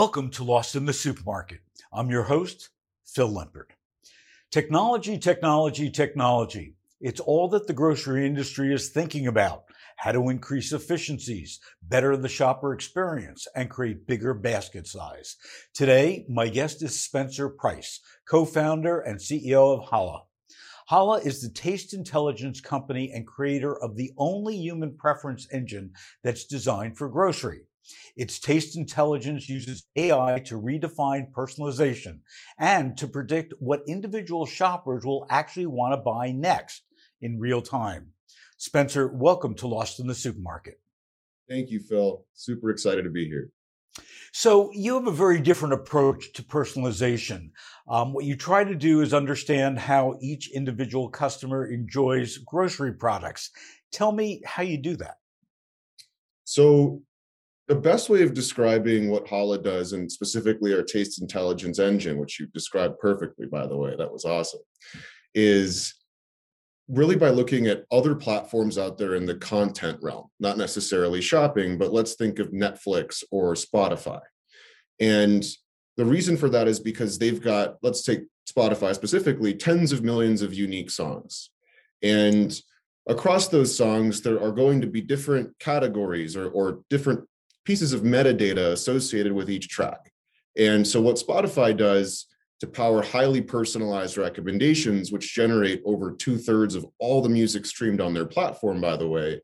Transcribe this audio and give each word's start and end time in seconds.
Welcome 0.00 0.30
to 0.30 0.44
Lost 0.44 0.76
in 0.76 0.86
the 0.86 0.94
Supermarket. 0.94 1.60
I'm 1.92 2.08
your 2.08 2.22
host, 2.22 2.70
Phil 3.04 3.28
Lempert. 3.28 3.72
Technology, 4.50 5.18
technology, 5.18 5.90
technology. 5.90 6.74
It's 7.02 7.20
all 7.20 7.48
that 7.48 7.66
the 7.66 7.74
grocery 7.74 8.24
industry 8.24 8.72
is 8.72 8.88
thinking 8.88 9.26
about. 9.26 9.64
How 9.96 10.12
to 10.12 10.30
increase 10.30 10.72
efficiencies, 10.72 11.60
better 11.82 12.16
the 12.16 12.30
shopper 12.30 12.72
experience, 12.72 13.46
and 13.54 13.68
create 13.68 14.06
bigger 14.06 14.32
basket 14.32 14.86
size. 14.86 15.36
Today, 15.74 16.24
my 16.30 16.48
guest 16.48 16.82
is 16.82 16.98
Spencer 16.98 17.50
Price, 17.50 18.00
co-founder 18.26 19.00
and 19.00 19.18
CEO 19.18 19.78
of 19.78 19.90
Halla. 19.90 20.22
Halla 20.86 21.18
is 21.18 21.42
the 21.42 21.50
taste 21.50 21.92
intelligence 21.92 22.62
company 22.62 23.12
and 23.12 23.26
creator 23.26 23.76
of 23.76 23.96
the 23.96 24.12
only 24.16 24.56
human 24.56 24.96
preference 24.96 25.46
engine 25.52 25.92
that's 26.24 26.46
designed 26.46 26.96
for 26.96 27.10
grocery. 27.10 27.66
Its 28.16 28.38
taste 28.38 28.76
intelligence 28.76 29.48
uses 29.48 29.86
AI 29.96 30.40
to 30.46 30.60
redefine 30.60 31.30
personalization 31.32 32.20
and 32.58 32.96
to 32.96 33.06
predict 33.06 33.54
what 33.58 33.82
individual 33.86 34.46
shoppers 34.46 35.04
will 35.04 35.26
actually 35.30 35.66
want 35.66 35.92
to 35.92 35.96
buy 35.96 36.32
next 36.32 36.82
in 37.20 37.38
real 37.38 37.62
time. 37.62 38.08
Spencer, 38.56 39.08
welcome 39.08 39.54
to 39.54 39.66
Lost 39.66 40.00
in 40.00 40.06
the 40.06 40.14
Supermarket. 40.14 40.80
Thank 41.48 41.70
you, 41.70 41.80
Phil. 41.80 42.24
Super 42.34 42.70
excited 42.70 43.02
to 43.04 43.10
be 43.10 43.26
here. 43.26 43.50
So, 44.32 44.70
you 44.72 44.94
have 44.94 45.08
a 45.08 45.12
very 45.12 45.40
different 45.40 45.74
approach 45.74 46.32
to 46.34 46.42
personalization. 46.42 47.50
Um, 47.88 48.12
what 48.12 48.24
you 48.24 48.36
try 48.36 48.62
to 48.62 48.74
do 48.76 49.00
is 49.00 49.12
understand 49.12 49.78
how 49.78 50.16
each 50.20 50.52
individual 50.52 51.08
customer 51.08 51.66
enjoys 51.66 52.38
grocery 52.38 52.92
products. 52.92 53.50
Tell 53.90 54.12
me 54.12 54.40
how 54.44 54.62
you 54.62 54.78
do 54.78 54.96
that. 54.96 55.16
So, 56.44 57.02
the 57.70 57.76
best 57.76 58.10
way 58.10 58.24
of 58.24 58.34
describing 58.34 59.08
what 59.10 59.28
Halla 59.28 59.56
does, 59.56 59.92
and 59.92 60.10
specifically 60.10 60.74
our 60.74 60.82
taste 60.82 61.20
intelligence 61.20 61.78
engine, 61.78 62.18
which 62.18 62.40
you 62.40 62.48
described 62.48 62.98
perfectly, 62.98 63.46
by 63.46 63.64
the 63.64 63.76
way, 63.76 63.94
that 63.96 64.10
was 64.10 64.24
awesome, 64.24 64.58
is 65.36 65.94
really 66.88 67.14
by 67.14 67.30
looking 67.30 67.68
at 67.68 67.84
other 67.92 68.16
platforms 68.16 68.76
out 68.76 68.98
there 68.98 69.14
in 69.14 69.24
the 69.24 69.36
content 69.36 69.96
realm, 70.02 70.26
not 70.40 70.58
necessarily 70.58 71.20
shopping, 71.20 71.78
but 71.78 71.92
let's 71.92 72.14
think 72.14 72.40
of 72.40 72.50
Netflix 72.50 73.22
or 73.30 73.54
Spotify. 73.54 74.18
And 74.98 75.44
the 75.96 76.04
reason 76.04 76.36
for 76.36 76.48
that 76.48 76.66
is 76.66 76.80
because 76.80 77.20
they've 77.20 77.40
got, 77.40 77.76
let's 77.82 78.02
take 78.02 78.22
Spotify 78.52 78.96
specifically, 78.96 79.54
tens 79.54 79.92
of 79.92 80.02
millions 80.02 80.42
of 80.42 80.52
unique 80.52 80.90
songs. 80.90 81.50
And 82.02 82.52
across 83.08 83.46
those 83.46 83.72
songs, 83.72 84.22
there 84.22 84.42
are 84.42 84.50
going 84.50 84.80
to 84.80 84.88
be 84.88 85.00
different 85.00 85.56
categories 85.60 86.36
or, 86.36 86.48
or 86.48 86.80
different 86.90 87.20
pieces 87.64 87.92
of 87.92 88.02
metadata 88.02 88.72
associated 88.72 89.32
with 89.32 89.50
each 89.50 89.68
track. 89.68 90.12
And 90.56 90.86
so 90.86 91.00
what 91.00 91.16
Spotify 91.16 91.76
does 91.76 92.26
to 92.60 92.66
power 92.66 93.02
highly 93.02 93.40
personalized 93.40 94.18
recommendations, 94.18 95.10
which 95.10 95.34
generate 95.34 95.82
over 95.84 96.12
two 96.12 96.36
thirds 96.36 96.74
of 96.74 96.84
all 96.98 97.22
the 97.22 97.28
music 97.28 97.64
streamed 97.64 98.00
on 98.00 98.12
their 98.12 98.26
platform, 98.26 98.80
by 98.80 98.96
the 98.96 99.08
way, 99.08 99.40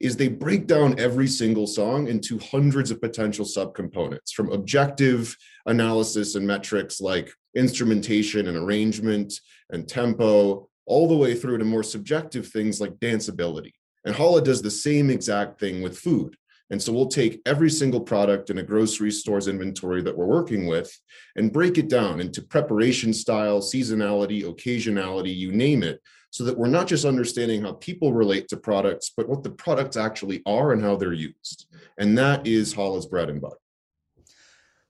is 0.00 0.16
they 0.16 0.28
break 0.28 0.66
down 0.66 0.98
every 0.98 1.26
single 1.26 1.66
song 1.66 2.06
into 2.08 2.38
hundreds 2.38 2.90
of 2.90 3.00
potential 3.00 3.44
subcomponents 3.44 4.32
from 4.32 4.52
objective 4.52 5.36
analysis 5.66 6.34
and 6.34 6.46
metrics 6.46 7.00
like 7.00 7.32
instrumentation 7.56 8.48
and 8.48 8.56
arrangement 8.56 9.32
and 9.70 9.88
tempo, 9.88 10.68
all 10.86 11.08
the 11.08 11.16
way 11.16 11.34
through 11.34 11.58
to 11.58 11.64
more 11.64 11.82
subjective 11.82 12.48
things 12.48 12.80
like 12.80 12.92
danceability. 12.96 13.72
And 14.04 14.14
Halla 14.14 14.42
does 14.42 14.60
the 14.60 14.70
same 14.70 15.10
exact 15.10 15.58
thing 15.58 15.80
with 15.82 15.98
food. 15.98 16.36
And 16.70 16.82
so 16.82 16.92
we'll 16.92 17.08
take 17.08 17.42
every 17.44 17.70
single 17.70 18.00
product 18.00 18.50
in 18.50 18.58
a 18.58 18.62
grocery 18.62 19.10
store's 19.10 19.48
inventory 19.48 20.02
that 20.02 20.16
we're 20.16 20.26
working 20.26 20.66
with 20.66 20.96
and 21.36 21.52
break 21.52 21.76
it 21.76 21.88
down 21.88 22.20
into 22.20 22.42
preparation 22.42 23.12
style, 23.12 23.60
seasonality, 23.60 24.42
occasionality, 24.44 25.34
you 25.34 25.52
name 25.52 25.82
it, 25.82 26.00
so 26.30 26.42
that 26.44 26.56
we're 26.56 26.66
not 26.66 26.88
just 26.88 27.04
understanding 27.04 27.62
how 27.62 27.74
people 27.74 28.12
relate 28.12 28.48
to 28.48 28.56
products, 28.56 29.12
but 29.16 29.28
what 29.28 29.42
the 29.42 29.50
products 29.50 29.96
actually 29.96 30.42
are 30.46 30.72
and 30.72 30.82
how 30.82 30.96
they're 30.96 31.12
used. 31.12 31.66
And 31.98 32.16
that 32.18 32.46
is 32.46 32.72
Halla's 32.72 33.06
bread 33.06 33.28
and 33.28 33.40
butter. 33.40 33.58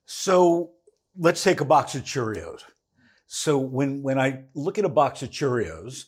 So 0.05 0.71
let's 1.17 1.43
take 1.43 1.61
a 1.61 1.65
box 1.65 1.93
of 1.93 2.03
Cheerios. 2.03 2.61
So 3.27 3.57
when 3.57 4.01
when 4.01 4.19
I 4.19 4.45
look 4.53 4.77
at 4.77 4.85
a 4.85 4.89
box 4.89 5.23
of 5.23 5.29
Cheerios, 5.29 6.05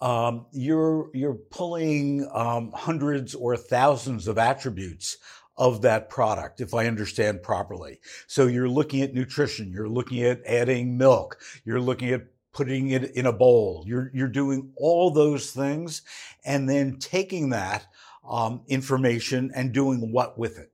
um, 0.00 0.46
you're 0.52 1.10
you're 1.14 1.34
pulling 1.34 2.28
um, 2.32 2.72
hundreds 2.74 3.34
or 3.34 3.56
thousands 3.56 4.28
of 4.28 4.38
attributes 4.38 5.18
of 5.56 5.82
that 5.82 6.08
product, 6.08 6.60
if 6.60 6.72
I 6.72 6.86
understand 6.86 7.42
properly. 7.42 7.98
So 8.28 8.46
you're 8.46 8.68
looking 8.68 9.02
at 9.02 9.12
nutrition, 9.12 9.72
you're 9.72 9.88
looking 9.88 10.22
at 10.22 10.40
adding 10.46 10.96
milk, 10.96 11.40
you're 11.64 11.80
looking 11.80 12.10
at 12.10 12.26
putting 12.52 12.90
it 12.90 13.12
in 13.16 13.26
a 13.26 13.32
bowl, 13.32 13.84
you're 13.86 14.10
you're 14.14 14.28
doing 14.28 14.72
all 14.76 15.10
those 15.10 15.50
things, 15.50 16.02
and 16.44 16.68
then 16.68 16.98
taking 16.98 17.50
that 17.50 17.86
um, 18.28 18.62
information 18.68 19.50
and 19.54 19.72
doing 19.72 20.12
what 20.12 20.38
with 20.38 20.58
it. 20.58 20.70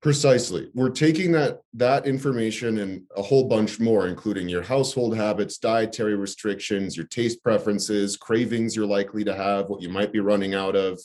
Precisely. 0.00 0.70
We're 0.74 0.90
taking 0.90 1.32
that 1.32 1.60
that 1.74 2.06
information 2.06 2.78
and 2.78 3.02
a 3.16 3.22
whole 3.22 3.48
bunch 3.48 3.80
more, 3.80 4.06
including 4.06 4.48
your 4.48 4.62
household 4.62 5.16
habits, 5.16 5.58
dietary 5.58 6.14
restrictions, 6.14 6.96
your 6.96 7.06
taste 7.06 7.42
preferences, 7.42 8.16
cravings 8.16 8.76
you're 8.76 8.86
likely 8.86 9.24
to 9.24 9.34
have, 9.34 9.68
what 9.68 9.82
you 9.82 9.88
might 9.88 10.12
be 10.12 10.20
running 10.20 10.54
out 10.54 10.76
of, 10.76 11.00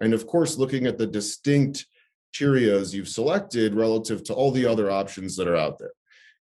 and 0.00 0.12
of 0.12 0.26
course, 0.26 0.58
looking 0.58 0.86
at 0.86 0.98
the 0.98 1.06
distinct 1.06 1.86
Cheerios 2.34 2.92
you've 2.92 3.08
selected 3.08 3.74
relative 3.74 4.24
to 4.24 4.34
all 4.34 4.50
the 4.50 4.66
other 4.66 4.90
options 4.90 5.36
that 5.36 5.46
are 5.46 5.56
out 5.56 5.78
there. 5.78 5.92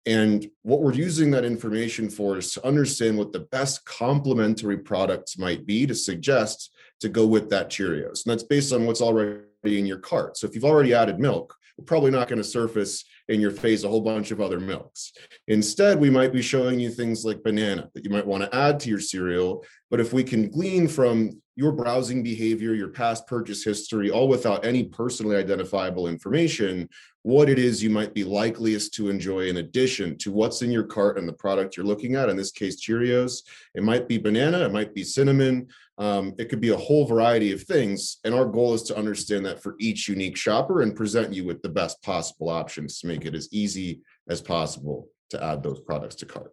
And 0.07 0.49
what 0.63 0.81
we're 0.81 0.95
using 0.95 1.31
that 1.33 1.45
information 1.45 2.09
for 2.09 2.39
is 2.39 2.55
to 2.55 2.67
understand 2.67 3.19
what 3.19 3.33
the 3.33 3.41
best 3.41 3.85
complementary 3.85 4.79
products 4.79 5.37
might 5.37 5.67
be 5.67 5.87
to 5.87 5.95
suggest 5.95 6.73
to 7.01 7.11
go 7.11 7.27
with 7.27 7.51
that 7.51 7.69
Cheerios. 7.69 8.25
And 8.25 8.33
that's 8.33 8.45
based 8.45 8.73
on 8.73 8.87
what's 8.87 9.03
already 9.03 9.43
in 9.65 9.85
your 9.85 9.99
cart. 9.99 10.39
So 10.39 10.47
if 10.47 10.55
you've 10.55 10.65
already 10.65 10.95
added 10.95 11.19
milk, 11.19 11.55
probably 11.87 12.11
not 12.11 12.29
going 12.29 12.39
to 12.39 12.45
surface 12.45 13.05
in 13.29 13.41
your 13.41 13.51
face 13.51 13.85
a 13.85 13.89
whole 13.89 14.01
bunch 14.01 14.31
of 14.31 14.41
other 14.41 14.61
milks. 14.61 15.13
Instead, 15.49 15.99
we 15.99 16.11
might 16.11 16.33
be 16.33 16.43
showing 16.43 16.81
you 16.81 16.91
things 16.91 17.25
like 17.25 17.43
banana 17.43 17.89
that 17.95 18.05
you 18.05 18.11
might 18.11 18.27
want 18.27 18.43
to 18.43 18.55
add 18.55 18.81
to 18.81 18.89
your 18.89 19.01
cereal. 19.01 19.65
But 19.91 20.01
if 20.01 20.13
we 20.13 20.25
can 20.25 20.51
glean 20.51 20.89
from 20.89 21.41
your 21.57 21.73
browsing 21.73 22.23
behavior, 22.23 22.75
your 22.75 22.89
past 22.89 23.27
purchase 23.27 23.63
history, 23.63 24.11
all 24.11 24.29
without 24.29 24.65
any 24.65 24.85
personally 24.85 25.37
identifiable 25.37 26.09
information, 26.09 26.89
what 27.23 27.51
it 27.51 27.59
is 27.59 27.83
you 27.83 27.91
might 27.91 28.15
be 28.15 28.25
likeliest 28.25 28.95
to 28.95 29.11
enjoy 29.11 29.47
in 29.47 29.59
addition 29.59 30.17
to 30.17 30.33
what's 30.33 30.63
in 30.63 30.71
your 30.71 30.85
cart 30.85 31.19
and 31.19 31.29
the 31.29 31.33
product 31.35 31.77
you're 31.77 31.85
looking 31.85 32.15
at. 32.15 32.31
In 32.31 32.37
this 32.37 32.51
case, 32.51 32.81
Cheerios. 32.81 33.43
It 33.75 33.83
might 33.83 34.09
be 34.09 34.17
banana, 34.17 34.65
it 34.65 34.73
might 34.73 34.95
be 34.95 35.05
cinnamon, 35.05 35.69
um, 36.01 36.35
it 36.39 36.49
could 36.49 36.63
be 36.63 36.71
a 36.71 36.77
whole 36.77 37.07
variety 37.07 37.53
of 37.53 37.63
things. 37.63 38.19
And 38.25 38.35
our 38.35 38.47
goal 38.47 38.73
is 38.73 38.83
to 38.85 38.97
understand 38.97 39.45
that 39.45 39.63
for 39.63 39.77
each 39.79 40.09
unique 40.09 40.37
shopper 40.37 40.81
and 40.81 40.97
present 40.97 41.35
you 41.35 41.45
with 41.45 41.61
the 41.61 41.69
best 41.69 42.03
possible 42.03 42.49
options 42.49 42.99
to 43.01 43.07
make 43.07 43.27
it 43.27 43.35
as 43.35 43.53
easy 43.53 44.01
as 44.29 44.41
possible 44.41 45.09
to 45.29 45.45
add 45.45 45.63
those 45.63 45.79
products 45.81 46.15
to 46.17 46.27
cart. 46.27 46.53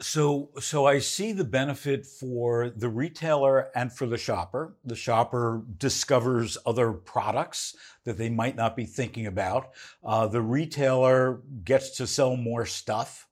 So, 0.00 0.50
so 0.60 0.86
I 0.86 0.98
see 0.98 1.32
the 1.32 1.44
benefit 1.44 2.06
for 2.06 2.70
the 2.70 2.88
retailer 2.88 3.70
and 3.74 3.92
for 3.92 4.06
the 4.06 4.18
shopper. 4.18 4.76
The 4.84 4.96
shopper 4.96 5.62
discovers 5.76 6.56
other 6.66 6.92
products 6.92 7.74
that 8.04 8.18
they 8.18 8.28
might 8.30 8.56
not 8.56 8.76
be 8.76 8.84
thinking 8.84 9.26
about. 9.26 9.72
Uh, 10.04 10.26
the 10.26 10.42
retailer 10.42 11.42
gets 11.64 11.96
to 11.98 12.06
sell 12.06 12.36
more 12.36 12.66
stuff, 12.66 13.26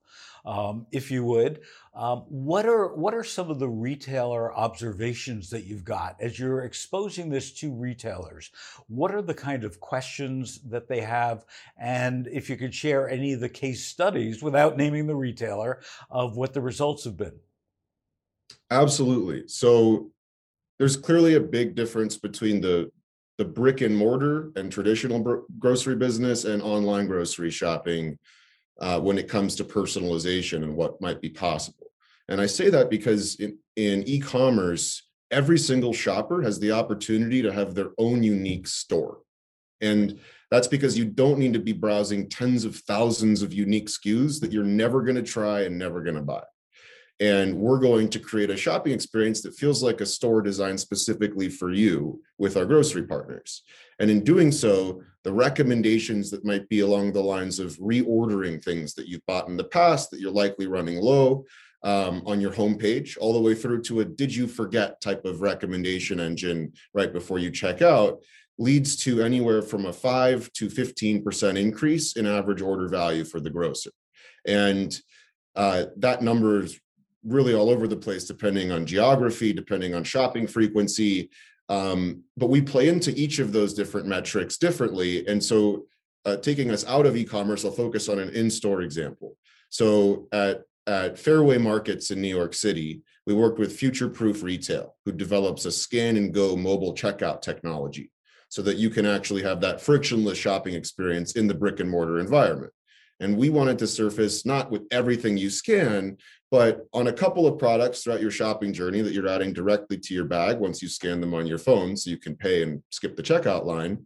um, 0.44 0.86
if 0.90 1.10
you 1.10 1.24
would. 1.24 1.60
Um, 1.94 2.24
what 2.28 2.66
are 2.66 2.92
what 2.94 3.14
are 3.14 3.22
some 3.22 3.50
of 3.50 3.60
the 3.60 3.68
retailer 3.68 4.52
observations 4.52 5.48
that 5.50 5.64
you've 5.64 5.84
got 5.84 6.16
as 6.20 6.38
you're 6.38 6.64
exposing 6.64 7.30
this 7.30 7.52
to 7.60 7.72
retailers? 7.72 8.50
What 8.88 9.14
are 9.14 9.22
the 9.22 9.34
kind 9.34 9.62
of 9.62 9.78
questions 9.78 10.60
that 10.70 10.88
they 10.88 11.02
have, 11.02 11.44
and 11.78 12.26
if 12.26 12.50
you 12.50 12.56
could 12.56 12.74
share 12.74 13.08
any 13.08 13.32
of 13.34 13.40
the 13.40 13.48
case 13.48 13.86
studies 13.86 14.42
without 14.42 14.76
naming 14.76 15.06
the 15.06 15.14
retailer 15.14 15.82
of 16.10 16.36
what 16.36 16.52
the 16.52 16.60
results 16.60 17.04
have 17.04 17.16
been? 17.16 17.38
Absolutely. 18.72 19.44
So 19.46 20.10
there's 20.78 20.96
clearly 20.96 21.34
a 21.34 21.40
big 21.40 21.76
difference 21.76 22.16
between 22.16 22.60
the 22.60 22.90
the 23.38 23.44
brick 23.44 23.82
and 23.82 23.96
mortar 23.96 24.50
and 24.56 24.70
traditional 24.70 25.44
grocery 25.60 25.96
business 25.96 26.44
and 26.44 26.60
online 26.60 27.06
grocery 27.06 27.50
shopping 27.50 28.18
uh, 28.80 29.00
when 29.00 29.18
it 29.18 29.28
comes 29.28 29.56
to 29.56 29.64
personalization 29.64 30.62
and 30.62 30.76
what 30.76 31.00
might 31.00 31.20
be 31.20 31.30
possible. 31.30 31.86
And 32.28 32.40
I 32.40 32.46
say 32.46 32.70
that 32.70 32.90
because 32.90 33.36
in, 33.36 33.58
in 33.76 34.02
e 34.06 34.18
commerce, 34.18 35.02
every 35.30 35.58
single 35.58 35.92
shopper 35.92 36.42
has 36.42 36.58
the 36.58 36.72
opportunity 36.72 37.42
to 37.42 37.52
have 37.52 37.74
their 37.74 37.90
own 37.98 38.22
unique 38.22 38.66
store. 38.66 39.18
And 39.80 40.18
that's 40.50 40.68
because 40.68 40.96
you 40.96 41.04
don't 41.04 41.38
need 41.38 41.52
to 41.54 41.58
be 41.58 41.72
browsing 41.72 42.28
tens 42.28 42.64
of 42.64 42.76
thousands 42.76 43.42
of 43.42 43.52
unique 43.52 43.88
SKUs 43.88 44.40
that 44.40 44.52
you're 44.52 44.64
never 44.64 45.02
going 45.02 45.16
to 45.16 45.22
try 45.22 45.62
and 45.62 45.78
never 45.78 46.02
going 46.02 46.14
to 46.14 46.22
buy. 46.22 46.44
And 47.20 47.56
we're 47.56 47.78
going 47.78 48.08
to 48.10 48.18
create 48.18 48.50
a 48.50 48.56
shopping 48.56 48.92
experience 48.92 49.40
that 49.42 49.54
feels 49.54 49.82
like 49.82 50.00
a 50.00 50.06
store 50.06 50.42
designed 50.42 50.80
specifically 50.80 51.48
for 51.48 51.72
you 51.72 52.20
with 52.38 52.56
our 52.56 52.66
grocery 52.66 53.04
partners. 53.04 53.62
And 54.00 54.10
in 54.10 54.24
doing 54.24 54.52
so, 54.52 55.02
the 55.22 55.32
recommendations 55.32 56.30
that 56.30 56.44
might 56.44 56.68
be 56.68 56.80
along 56.80 57.12
the 57.12 57.22
lines 57.22 57.58
of 57.58 57.76
reordering 57.78 58.62
things 58.62 58.94
that 58.94 59.08
you've 59.08 59.24
bought 59.26 59.48
in 59.48 59.56
the 59.56 59.64
past 59.64 60.10
that 60.10 60.20
you're 60.20 60.30
likely 60.30 60.66
running 60.66 61.00
low 61.00 61.44
um, 61.82 62.22
on 62.26 62.40
your 62.40 62.50
homepage, 62.50 63.16
all 63.18 63.32
the 63.32 63.40
way 63.40 63.54
through 63.54 63.82
to 63.82 64.00
a 64.00 64.04
did 64.04 64.34
you 64.34 64.46
forget 64.46 65.00
type 65.00 65.24
of 65.24 65.40
recommendation 65.40 66.20
engine 66.20 66.72
right 66.92 67.12
before 67.12 67.38
you 67.38 67.50
check 67.50 67.82
out, 67.82 68.22
leads 68.58 68.96
to 68.96 69.22
anywhere 69.22 69.62
from 69.62 69.86
a 69.86 69.92
5 69.92 70.52
to 70.52 70.68
15% 70.68 71.58
increase 71.58 72.16
in 72.16 72.26
average 72.26 72.62
order 72.62 72.88
value 72.88 73.24
for 73.24 73.40
the 73.40 73.50
grocer. 73.50 73.90
And 74.46 74.98
uh, 75.56 75.86
that 75.98 76.22
number 76.22 76.60
is 76.60 76.80
really 77.24 77.54
all 77.54 77.70
over 77.70 77.88
the 77.88 77.96
place 77.96 78.24
depending 78.24 78.70
on 78.70 78.86
geography, 78.86 79.52
depending 79.52 79.94
on 79.94 80.04
shopping 80.04 80.46
frequency. 80.46 81.30
Um, 81.68 82.24
but 82.36 82.50
we 82.50 82.60
play 82.60 82.88
into 82.88 83.10
each 83.12 83.38
of 83.38 83.52
those 83.52 83.74
different 83.74 84.06
metrics 84.06 84.56
differently. 84.56 85.26
And 85.26 85.42
so, 85.42 85.86
uh, 86.26 86.36
taking 86.36 86.70
us 86.70 86.86
out 86.86 87.06
of 87.06 87.16
e 87.16 87.24
commerce, 87.24 87.64
I'll 87.64 87.70
focus 87.70 88.08
on 88.08 88.18
an 88.18 88.30
in 88.30 88.50
store 88.50 88.82
example. 88.82 89.36
So, 89.70 90.28
at, 90.32 90.62
at 90.86 91.18
Fairway 91.18 91.58
Markets 91.58 92.10
in 92.10 92.20
New 92.20 92.34
York 92.34 92.54
City, 92.54 93.02
we 93.26 93.34
worked 93.34 93.58
with 93.58 93.76
Future 93.76 94.08
Proof 94.08 94.42
Retail, 94.42 94.94
who 95.04 95.12
develops 95.12 95.64
a 95.64 95.72
scan 95.72 96.16
and 96.16 96.34
go 96.34 96.56
mobile 96.56 96.94
checkout 96.94 97.40
technology 97.40 98.10
so 98.50 98.62
that 98.62 98.76
you 98.76 98.90
can 98.90 99.06
actually 99.06 99.42
have 99.42 99.60
that 99.62 99.80
frictionless 99.80 100.38
shopping 100.38 100.74
experience 100.74 101.32
in 101.32 101.46
the 101.46 101.54
brick 101.54 101.80
and 101.80 101.90
mortar 101.90 102.20
environment. 102.20 102.72
And 103.24 103.38
we 103.38 103.48
wanted 103.48 103.78
to 103.78 103.86
surface 103.86 104.44
not 104.44 104.70
with 104.70 104.82
everything 104.90 105.38
you 105.38 105.48
scan, 105.48 106.18
but 106.50 106.86
on 106.92 107.06
a 107.06 107.12
couple 107.12 107.46
of 107.46 107.58
products 107.58 108.02
throughout 108.02 108.20
your 108.20 108.30
shopping 108.30 108.72
journey 108.72 109.00
that 109.00 109.14
you're 109.14 109.26
adding 109.26 109.54
directly 109.54 109.96
to 109.96 110.14
your 110.14 110.26
bag 110.26 110.58
once 110.58 110.82
you 110.82 110.88
scan 110.88 111.22
them 111.22 111.32
on 111.32 111.46
your 111.46 111.56
phone 111.58 111.96
so 111.96 112.10
you 112.10 112.18
can 112.18 112.36
pay 112.36 112.62
and 112.62 112.82
skip 112.90 113.16
the 113.16 113.22
checkout 113.22 113.64
line 113.64 114.04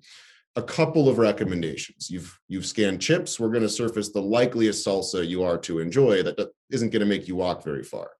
a 0.56 0.62
couple 0.62 1.08
of 1.08 1.18
recommendations. 1.18 2.10
You've 2.10 2.36
you've 2.48 2.66
scanned 2.66 3.00
chips. 3.00 3.38
We're 3.38 3.50
going 3.50 3.62
to 3.62 3.68
surface 3.68 4.08
the 4.10 4.22
likeliest 4.22 4.84
salsa 4.84 5.26
you 5.26 5.44
are 5.44 5.58
to 5.58 5.78
enjoy 5.78 6.22
that 6.24 6.50
isn't 6.70 6.90
going 6.90 7.00
to 7.00 7.06
make 7.06 7.28
you 7.28 7.36
walk 7.36 7.62
very 7.62 7.84
far. 7.84 8.10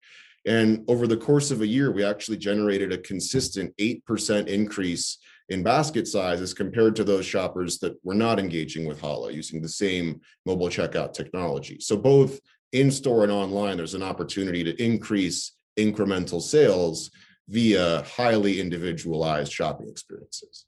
And 0.46 0.84
over 0.88 1.06
the 1.06 1.16
course 1.16 1.50
of 1.50 1.62
a 1.62 1.66
year 1.66 1.90
we 1.90 2.04
actually 2.04 2.38
generated 2.38 2.92
a 2.92 2.98
consistent 2.98 3.76
8% 3.76 4.46
increase 4.46 5.18
in 5.48 5.62
basket 5.62 6.06
size 6.06 6.40
as 6.40 6.52
compared 6.52 6.94
to 6.96 7.04
those 7.04 7.24
shoppers 7.24 7.78
that 7.78 7.96
were 8.04 8.14
not 8.14 8.38
engaging 8.38 8.86
with 8.86 9.00
Halla 9.00 9.32
using 9.32 9.62
the 9.62 9.68
same 9.68 10.20
mobile 10.44 10.68
checkout 10.68 11.12
technology. 11.12 11.78
So 11.80 11.96
both 11.96 12.40
in 12.72 12.90
store 12.90 13.22
and 13.22 13.32
online, 13.32 13.76
there's 13.76 13.94
an 13.94 14.02
opportunity 14.02 14.62
to 14.64 14.82
increase 14.82 15.52
incremental 15.78 16.42
sales 16.42 17.10
via 17.48 18.02
highly 18.02 18.60
individualized 18.60 19.52
shopping 19.52 19.88
experiences. 19.88 20.66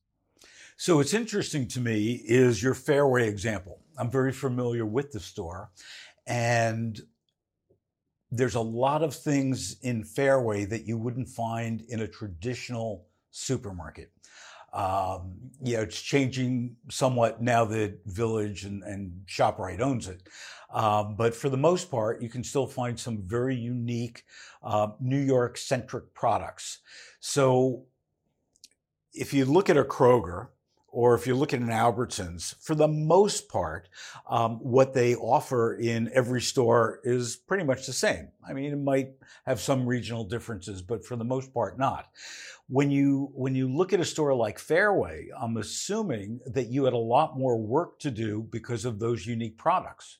So 0.78 0.96
what's 0.96 1.12
interesting 1.12 1.68
to 1.68 1.80
me 1.80 2.22
is 2.24 2.62
your 2.62 2.72
Fairway 2.72 3.28
example. 3.28 3.80
I'm 3.98 4.10
very 4.10 4.32
familiar 4.32 4.86
with 4.86 5.12
the 5.12 5.20
store 5.20 5.70
and 6.26 6.98
there's 8.30 8.54
a 8.54 8.60
lot 8.60 9.02
of 9.02 9.14
things 9.14 9.76
in 9.82 10.04
Fairway 10.04 10.64
that 10.66 10.86
you 10.86 10.96
wouldn't 10.96 11.28
find 11.28 11.82
in 11.88 12.00
a 12.00 12.08
traditional 12.08 13.06
supermarket. 13.30 14.10
Um, 14.72 15.50
you 15.62 15.76
know, 15.76 15.82
it's 15.82 16.00
changing 16.00 16.76
somewhat 16.88 17.42
now 17.42 17.64
that 17.66 17.98
Village 18.06 18.64
and, 18.64 18.82
and 18.84 19.22
ShopRite 19.26 19.80
owns 19.80 20.08
it. 20.08 20.22
Um, 20.72 21.16
but 21.16 21.34
for 21.34 21.48
the 21.48 21.56
most 21.56 21.90
part, 21.90 22.22
you 22.22 22.28
can 22.28 22.44
still 22.44 22.66
find 22.66 22.98
some 22.98 23.22
very 23.26 23.56
unique 23.56 24.24
uh, 24.62 24.88
New 25.00 25.18
York 25.18 25.58
centric 25.58 26.14
products. 26.14 26.78
So 27.18 27.86
if 29.12 29.34
you 29.34 29.44
look 29.44 29.68
at 29.68 29.76
a 29.76 29.84
Kroger, 29.84 30.48
or 30.92 31.14
if 31.14 31.26
you 31.26 31.36
look 31.36 31.54
at 31.54 31.60
an 31.60 31.68
Albertsons, 31.68 32.54
for 32.60 32.74
the 32.74 32.88
most 32.88 33.48
part, 33.48 33.88
um, 34.28 34.56
what 34.58 34.92
they 34.92 35.14
offer 35.14 35.74
in 35.74 36.10
every 36.12 36.40
store 36.40 37.00
is 37.04 37.36
pretty 37.36 37.64
much 37.64 37.86
the 37.86 37.92
same. 37.92 38.28
I 38.46 38.52
mean, 38.52 38.72
it 38.72 38.78
might 38.78 39.12
have 39.46 39.60
some 39.60 39.86
regional 39.86 40.24
differences, 40.24 40.82
but 40.82 41.04
for 41.04 41.16
the 41.16 41.24
most 41.24 41.54
part, 41.54 41.78
not. 41.78 42.08
When 42.68 42.90
you 42.90 43.30
when 43.34 43.54
you 43.54 43.68
look 43.68 43.92
at 43.92 44.00
a 44.00 44.04
store 44.04 44.34
like 44.34 44.58
Fairway, 44.58 45.28
I'm 45.36 45.56
assuming 45.56 46.40
that 46.46 46.68
you 46.68 46.84
had 46.84 46.94
a 46.94 46.98
lot 46.98 47.38
more 47.38 47.58
work 47.58 47.98
to 48.00 48.10
do 48.10 48.46
because 48.50 48.84
of 48.84 48.98
those 48.98 49.26
unique 49.26 49.58
products. 49.58 50.18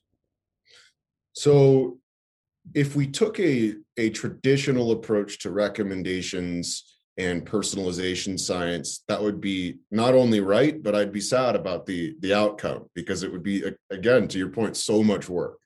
So, 1.33 1.99
if 2.75 2.97
we 2.97 3.07
took 3.07 3.39
a 3.39 3.75
a 3.97 4.11
traditional 4.11 4.93
approach 4.93 5.39
to 5.41 5.51
recommendations 5.51 7.00
and 7.19 7.45
personalization 7.45 8.39
science 8.39 9.03
that 9.09 9.21
would 9.21 9.41
be 9.41 9.79
not 9.91 10.15
only 10.15 10.41
right 10.41 10.83
but 10.83 10.95
i'd 10.95 11.13
be 11.13 11.21
sad 11.21 11.57
about 11.57 11.85
the 11.85 12.15
the 12.21 12.33
outcome 12.33 12.87
because 12.95 13.23
it 13.23 13.33
would 13.33 13.43
be 13.43 13.63
again 13.91 14.29
to 14.29 14.39
your 14.39 14.49
point 14.49 14.77
so 14.77 15.03
much 15.03 15.29
work. 15.29 15.59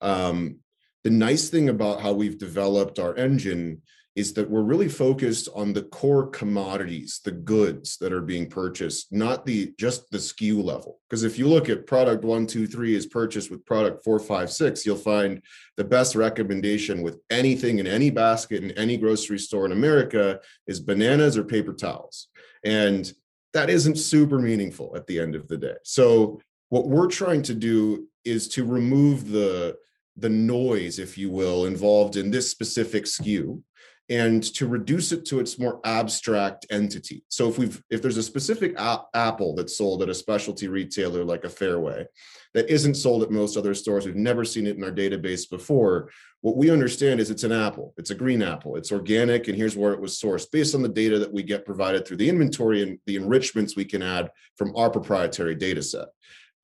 Um, 0.00 0.58
the 1.04 1.10
nice 1.10 1.48
thing 1.48 1.68
about 1.68 2.00
how 2.00 2.12
we've 2.12 2.38
developed 2.38 2.98
our 2.98 3.16
engine 3.16 3.82
is 4.14 4.34
that 4.34 4.50
we're 4.50 4.62
really 4.62 4.88
focused 4.88 5.48
on 5.54 5.72
the 5.72 5.82
core 5.82 6.26
commodities, 6.26 7.20
the 7.24 7.30
goods 7.30 7.96
that 7.96 8.12
are 8.12 8.20
being 8.20 8.48
purchased, 8.48 9.10
not 9.10 9.46
the 9.46 9.72
just 9.78 10.10
the 10.10 10.18
SKU 10.18 10.62
level. 10.62 11.00
Because 11.08 11.24
if 11.24 11.38
you 11.38 11.48
look 11.48 11.70
at 11.70 11.86
product 11.86 12.22
one, 12.22 12.46
two, 12.46 12.66
three 12.66 12.94
is 12.94 13.06
purchased 13.06 13.50
with 13.50 13.64
product 13.64 14.04
four, 14.04 14.18
five, 14.18 14.50
six, 14.50 14.84
you'll 14.84 14.96
find 14.96 15.40
the 15.78 15.84
best 15.84 16.14
recommendation 16.14 17.00
with 17.00 17.18
anything 17.30 17.78
in 17.78 17.86
any 17.86 18.10
basket 18.10 18.62
in 18.62 18.70
any 18.72 18.98
grocery 18.98 19.38
store 19.38 19.64
in 19.64 19.72
America 19.72 20.40
is 20.66 20.78
bananas 20.78 21.38
or 21.38 21.44
paper 21.44 21.72
towels. 21.72 22.28
And 22.64 23.10
that 23.54 23.70
isn't 23.70 23.96
super 23.96 24.38
meaningful 24.38 24.94
at 24.94 25.06
the 25.06 25.20
end 25.20 25.34
of 25.34 25.48
the 25.48 25.56
day. 25.56 25.76
So 25.84 26.40
what 26.68 26.88
we're 26.88 27.08
trying 27.08 27.42
to 27.42 27.54
do 27.54 28.08
is 28.24 28.48
to 28.48 28.64
remove 28.64 29.30
the 29.30 29.76
the 30.18 30.28
noise, 30.28 30.98
if 30.98 31.16
you 31.16 31.30
will, 31.30 31.64
involved 31.64 32.16
in 32.16 32.30
this 32.30 32.50
specific 32.50 33.04
SKU 33.04 33.62
and 34.08 34.42
to 34.42 34.66
reduce 34.66 35.12
it 35.12 35.24
to 35.24 35.38
its 35.38 35.58
more 35.58 35.80
abstract 35.84 36.66
entity. 36.70 37.24
So 37.28 37.48
if 37.48 37.58
we've 37.58 37.82
if 37.88 38.02
there's 38.02 38.16
a 38.16 38.22
specific 38.22 38.78
a- 38.78 39.02
apple 39.14 39.54
that's 39.54 39.78
sold 39.78 40.02
at 40.02 40.08
a 40.08 40.14
specialty 40.14 40.68
retailer 40.68 41.24
like 41.24 41.44
a 41.44 41.48
Fairway 41.48 42.06
that 42.54 42.68
isn't 42.68 42.96
sold 42.96 43.22
at 43.22 43.30
most 43.30 43.56
other 43.56 43.74
stores, 43.74 44.04
we've 44.04 44.16
never 44.16 44.44
seen 44.44 44.66
it 44.66 44.76
in 44.76 44.84
our 44.84 44.90
database 44.90 45.48
before. 45.48 46.10
What 46.40 46.56
we 46.56 46.70
understand 46.70 47.20
is 47.20 47.30
it's 47.30 47.44
an 47.44 47.52
apple. 47.52 47.94
It's 47.96 48.10
a 48.10 48.16
green 48.16 48.42
apple. 48.42 48.76
It's 48.76 48.90
organic, 48.90 49.46
and 49.46 49.56
here's 49.56 49.76
where 49.76 49.92
it 49.92 50.00
was 50.00 50.20
sourced 50.20 50.50
based 50.50 50.74
on 50.74 50.82
the 50.82 50.88
data 50.88 51.18
that 51.20 51.32
we 51.32 51.44
get 51.44 51.64
provided 51.64 52.06
through 52.06 52.16
the 52.16 52.28
inventory 52.28 52.82
and 52.82 52.98
the 53.06 53.16
enrichments 53.16 53.76
we 53.76 53.84
can 53.84 54.02
add 54.02 54.30
from 54.56 54.74
our 54.76 54.90
proprietary 54.90 55.54
data 55.54 55.82
set 55.82 56.08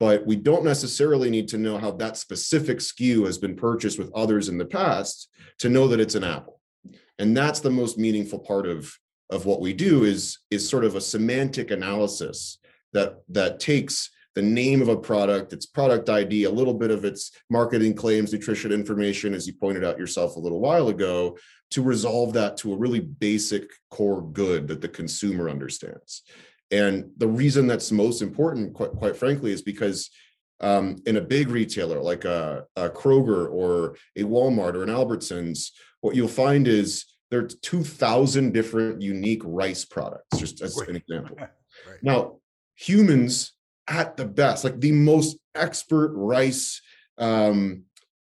but 0.00 0.24
we 0.24 0.36
don't 0.36 0.64
necessarily 0.64 1.28
need 1.28 1.48
to 1.48 1.58
know 1.58 1.76
how 1.76 1.90
that 1.90 2.16
specific 2.16 2.78
SKU 2.78 3.26
has 3.26 3.36
been 3.36 3.56
purchased 3.56 3.98
with 3.98 4.12
others 4.14 4.48
in 4.48 4.56
the 4.56 4.64
past 4.64 5.28
to 5.58 5.68
know 5.68 5.88
that 5.88 5.98
it's 5.98 6.14
an 6.14 6.22
apple 6.22 6.57
and 7.18 7.36
that's 7.36 7.60
the 7.60 7.70
most 7.70 7.98
meaningful 7.98 8.38
part 8.38 8.66
of 8.66 8.92
of 9.30 9.44
what 9.44 9.60
we 9.60 9.72
do 9.72 10.04
is 10.04 10.38
is 10.50 10.68
sort 10.68 10.84
of 10.84 10.94
a 10.94 11.00
semantic 11.00 11.70
analysis 11.70 12.58
that 12.92 13.16
that 13.28 13.60
takes 13.60 14.10
the 14.34 14.42
name 14.42 14.80
of 14.80 14.88
a 14.88 14.96
product 14.96 15.52
its 15.52 15.66
product 15.66 16.08
id 16.08 16.44
a 16.44 16.50
little 16.50 16.74
bit 16.74 16.90
of 16.90 17.04
its 17.04 17.32
marketing 17.50 17.94
claims 17.94 18.32
nutrition 18.32 18.72
information 18.72 19.34
as 19.34 19.46
you 19.46 19.52
pointed 19.52 19.84
out 19.84 19.98
yourself 19.98 20.36
a 20.36 20.40
little 20.40 20.60
while 20.60 20.88
ago 20.88 21.36
to 21.70 21.82
resolve 21.82 22.32
that 22.32 22.56
to 22.58 22.72
a 22.72 22.76
really 22.76 23.00
basic 23.00 23.70
core 23.90 24.22
good 24.22 24.68
that 24.68 24.80
the 24.80 24.88
consumer 24.88 25.50
understands. 25.50 26.22
And 26.70 27.10
the 27.16 27.28
reason 27.28 27.66
that's 27.66 27.92
most 27.92 28.22
important 28.22 28.74
quite, 28.74 28.92
quite 28.92 29.16
frankly 29.16 29.52
is 29.52 29.62
because 29.62 30.10
um, 30.60 30.96
in 31.06 31.16
a 31.16 31.22
big 31.22 31.48
retailer 31.48 32.00
like 32.00 32.24
a, 32.24 32.64
a 32.76 32.88
kroger 32.88 33.50
or 33.50 33.96
a 34.16 34.22
walmart 34.22 34.74
or 34.74 34.82
an 34.82 34.88
albertsons 34.88 35.70
what 36.00 36.14
you'll 36.14 36.28
find 36.28 36.68
is 36.68 37.04
there 37.30 37.40
are 37.40 37.48
2000 37.48 38.52
different 38.52 39.02
unique 39.02 39.42
rice 39.44 39.84
products 39.84 40.38
just 40.38 40.62
as 40.62 40.76
an 40.78 40.96
example. 40.96 41.36
Right. 41.86 42.02
now 42.02 42.38
humans 42.74 43.52
at 43.86 44.16
the 44.16 44.24
best 44.24 44.64
like 44.64 44.80
the 44.80 44.90
most 44.90 45.38
expert 45.54 46.12
rice 46.16 46.82
um, 47.18 47.84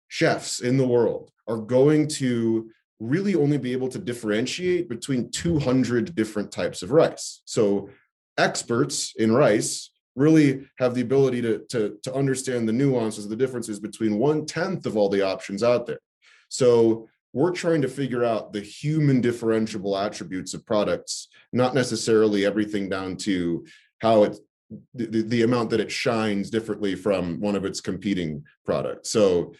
chefs 0.07 0.61
in 0.61 0.77
the 0.77 0.87
world 0.87 1.33
are 1.49 1.57
going 1.57 2.07
to 2.07 2.71
really 3.01 3.35
only 3.35 3.59
be 3.59 3.73
able 3.73 3.89
to 3.89 3.99
differentiate 3.99 4.89
between 4.89 5.31
200 5.31 6.15
different 6.15 6.53
types 6.53 6.83
of 6.83 6.93
rice. 6.93 7.41
So 7.47 7.89
experts 8.37 9.15
in 9.17 9.33
rice 9.33 9.91
really 10.17 10.67
have 10.79 10.95
the 10.95 11.01
ability 11.01 11.41
to, 11.43 11.61
to, 11.71 11.97
to 12.03 12.15
understand 12.15 12.69
the 12.69 12.73
nuances 12.73 13.27
the 13.27 13.37
differences 13.37 13.81
between 13.81 14.19
one 14.19 14.45
tenth 14.45 14.85
of 14.85 14.97
all 14.97 15.09
the 15.09 15.23
options 15.23 15.63
out 15.63 15.87
there. 15.87 16.01
So 16.49 17.09
we're 17.33 17.53
trying 17.53 17.83
to 17.83 17.89
figure 17.89 18.25
out 18.25 18.53
the 18.53 18.61
human 18.61 19.23
differentiable 19.23 20.01
attributes 20.01 20.55
of 20.55 20.67
products, 20.67 21.29
not 21.53 21.75
necessarily 21.75 22.45
everything 22.45 22.89
down 22.89 23.17
to 23.17 23.65
how 24.01 24.25
it 24.25 24.39
the, 24.95 25.23
the 25.23 25.43
amount 25.43 25.71
that 25.71 25.81
it 25.81 25.91
shines 25.91 26.49
differently 26.49 26.95
from 26.95 27.41
one 27.41 27.57
of 27.57 27.65
its 27.65 27.81
competing 27.81 28.45
products. 28.65 29.11
So 29.11 29.55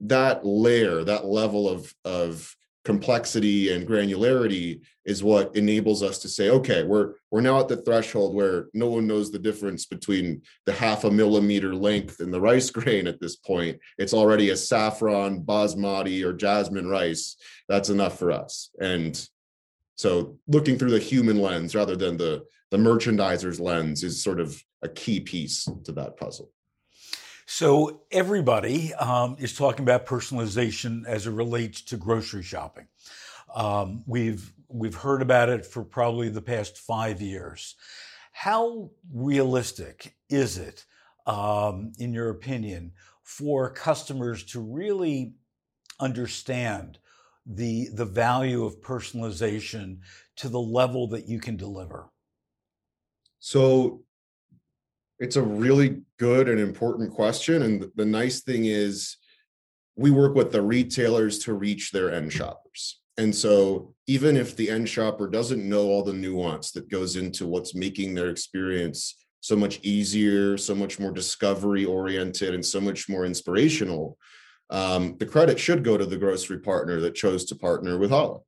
that 0.00 0.44
layer, 0.44 1.02
that 1.04 1.24
level 1.24 1.68
of 1.68 1.92
of 2.04 2.54
complexity 2.84 3.72
and 3.72 3.88
granularity 3.88 4.80
is 5.06 5.22
what 5.22 5.56
enables 5.56 6.02
us 6.02 6.18
to 6.18 6.28
say 6.28 6.50
okay 6.50 6.82
we're 6.82 7.14
we're 7.30 7.40
now 7.40 7.58
at 7.58 7.66
the 7.66 7.78
threshold 7.78 8.34
where 8.34 8.68
no 8.74 8.88
one 8.88 9.06
knows 9.06 9.32
the 9.32 9.38
difference 9.38 9.86
between 9.86 10.42
the 10.66 10.72
half 10.72 11.04
a 11.04 11.10
millimeter 11.10 11.74
length 11.74 12.20
in 12.20 12.30
the 12.30 12.40
rice 12.40 12.70
grain 12.84 13.06
at 13.06 13.20
this 13.20 13.36
point. 13.36 13.78
It's 13.98 14.14
already 14.14 14.50
a 14.50 14.56
saffron 14.56 15.42
basmati 15.42 16.24
or 16.24 16.32
jasmine 16.32 16.88
rice. 16.88 17.36
That's 17.68 17.88
enough 17.88 18.18
for 18.18 18.30
us. 18.30 18.70
And 18.80 19.20
so 19.96 20.38
looking 20.46 20.78
through 20.78 20.90
the 20.90 20.98
human 20.98 21.40
lens 21.40 21.74
rather 21.74 21.96
than 21.96 22.16
the 22.16 22.44
the 22.70 22.76
merchandiser's 22.76 23.60
lens 23.60 24.02
is 24.02 24.22
sort 24.22 24.40
of 24.40 24.60
a 24.82 24.88
key 24.88 25.20
piece 25.20 25.68
to 25.84 25.92
that 25.92 26.16
puzzle 26.16 26.50
so 27.46 28.02
everybody 28.10 28.94
um, 28.94 29.36
is 29.38 29.54
talking 29.54 29.84
about 29.84 30.06
personalization 30.06 31.04
as 31.06 31.26
it 31.26 31.32
relates 31.32 31.82
to 31.82 31.96
grocery 31.96 32.42
shopping. 32.42 32.86
Um, 33.54 34.02
we've 34.06 34.52
we've 34.68 34.94
heard 34.94 35.22
about 35.22 35.48
it 35.48 35.64
for 35.64 35.84
probably 35.84 36.28
the 36.28 36.42
past 36.42 36.78
five 36.78 37.20
years. 37.20 37.76
How 38.32 38.90
realistic 39.12 40.16
is 40.28 40.58
it, 40.58 40.84
um, 41.26 41.92
in 41.98 42.12
your 42.12 42.30
opinion, 42.30 42.92
for 43.22 43.70
customers 43.70 44.42
to 44.44 44.60
really 44.60 45.34
understand 46.00 46.98
the 47.46 47.88
the 47.94 48.06
value 48.06 48.64
of 48.64 48.80
personalization 48.80 49.98
to 50.36 50.48
the 50.48 50.60
level 50.60 51.06
that 51.08 51.28
you 51.28 51.38
can 51.38 51.56
deliver? 51.56 52.08
So 53.38 54.03
it's 55.18 55.36
a 55.36 55.42
really 55.42 56.02
good 56.18 56.48
and 56.48 56.60
important 56.60 57.12
question. 57.12 57.62
And 57.62 57.90
the 57.94 58.04
nice 58.04 58.42
thing 58.42 58.64
is, 58.66 59.16
we 59.96 60.10
work 60.10 60.34
with 60.34 60.50
the 60.50 60.62
retailers 60.62 61.38
to 61.40 61.54
reach 61.54 61.92
their 61.92 62.12
end 62.12 62.32
shoppers. 62.32 63.00
And 63.16 63.34
so, 63.34 63.94
even 64.08 64.36
if 64.36 64.56
the 64.56 64.68
end 64.70 64.88
shopper 64.88 65.28
doesn't 65.28 65.68
know 65.68 65.84
all 65.84 66.02
the 66.02 66.12
nuance 66.12 66.72
that 66.72 66.90
goes 66.90 67.14
into 67.14 67.46
what's 67.46 67.74
making 67.74 68.14
their 68.14 68.28
experience 68.28 69.14
so 69.40 69.54
much 69.54 69.78
easier, 69.82 70.58
so 70.58 70.74
much 70.74 70.98
more 70.98 71.12
discovery 71.12 71.84
oriented, 71.84 72.54
and 72.54 72.64
so 72.64 72.80
much 72.80 73.08
more 73.08 73.24
inspirational, 73.24 74.18
um, 74.70 75.16
the 75.18 75.26
credit 75.26 75.60
should 75.60 75.84
go 75.84 75.96
to 75.96 76.06
the 76.06 76.16
grocery 76.16 76.58
partner 76.58 77.00
that 77.00 77.14
chose 77.14 77.44
to 77.44 77.54
partner 77.54 77.98
with 77.98 78.10
Halla. 78.10 78.40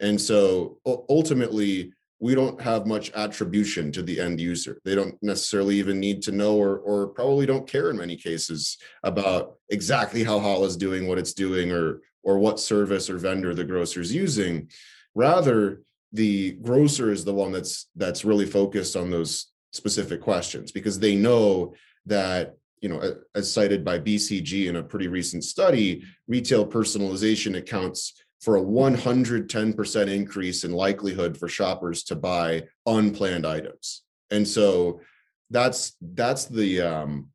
And 0.00 0.18
so, 0.18 0.78
ultimately, 0.86 1.92
we 2.24 2.34
don't 2.34 2.58
have 2.58 2.86
much 2.86 3.12
attribution 3.12 3.92
to 3.92 4.02
the 4.02 4.18
end 4.18 4.40
user. 4.40 4.80
They 4.82 4.94
don't 4.94 5.14
necessarily 5.22 5.76
even 5.76 6.00
need 6.00 6.22
to 6.22 6.32
know 6.32 6.56
or, 6.56 6.78
or 6.78 7.08
probably 7.08 7.44
don't 7.44 7.68
care 7.68 7.90
in 7.90 7.98
many 7.98 8.16
cases 8.16 8.78
about 9.02 9.56
exactly 9.68 10.24
how 10.24 10.38
Halla 10.38 10.64
is 10.64 10.78
doing 10.78 11.06
what 11.06 11.18
it's 11.18 11.34
doing 11.34 11.70
or, 11.70 12.00
or 12.22 12.38
what 12.38 12.58
service 12.58 13.10
or 13.10 13.18
vendor 13.18 13.54
the 13.54 13.62
grocer 13.62 14.00
is 14.00 14.14
using. 14.14 14.70
Rather, 15.14 15.82
the 16.14 16.52
grocer 16.62 17.12
is 17.12 17.26
the 17.26 17.34
one 17.34 17.52
that's 17.52 17.90
that's 17.94 18.24
really 18.24 18.46
focused 18.46 18.96
on 18.96 19.10
those 19.10 19.52
specific 19.74 20.22
questions 20.22 20.72
because 20.72 20.98
they 20.98 21.14
know 21.14 21.74
that 22.06 22.56
you 22.80 22.88
know 22.88 23.16
as 23.34 23.52
cited 23.52 23.84
by 23.84 23.98
BCG 23.98 24.68
in 24.70 24.76
a 24.76 24.82
pretty 24.82 25.08
recent 25.08 25.44
study 25.44 26.02
retail 26.26 26.66
personalization 26.66 27.58
accounts 27.58 28.14
for 28.44 28.56
a 28.56 28.62
110% 28.62 30.12
increase 30.12 30.64
in 30.64 30.72
likelihood 30.72 31.36
for 31.36 31.48
shoppers 31.48 32.04
to 32.04 32.14
buy 32.14 32.62
unplanned 32.84 33.46
items. 33.46 34.02
And 34.30 34.46
so 34.46 35.00
that's 35.50 35.96
that's 36.00 36.44
the 36.44 36.82
um, 36.82 37.30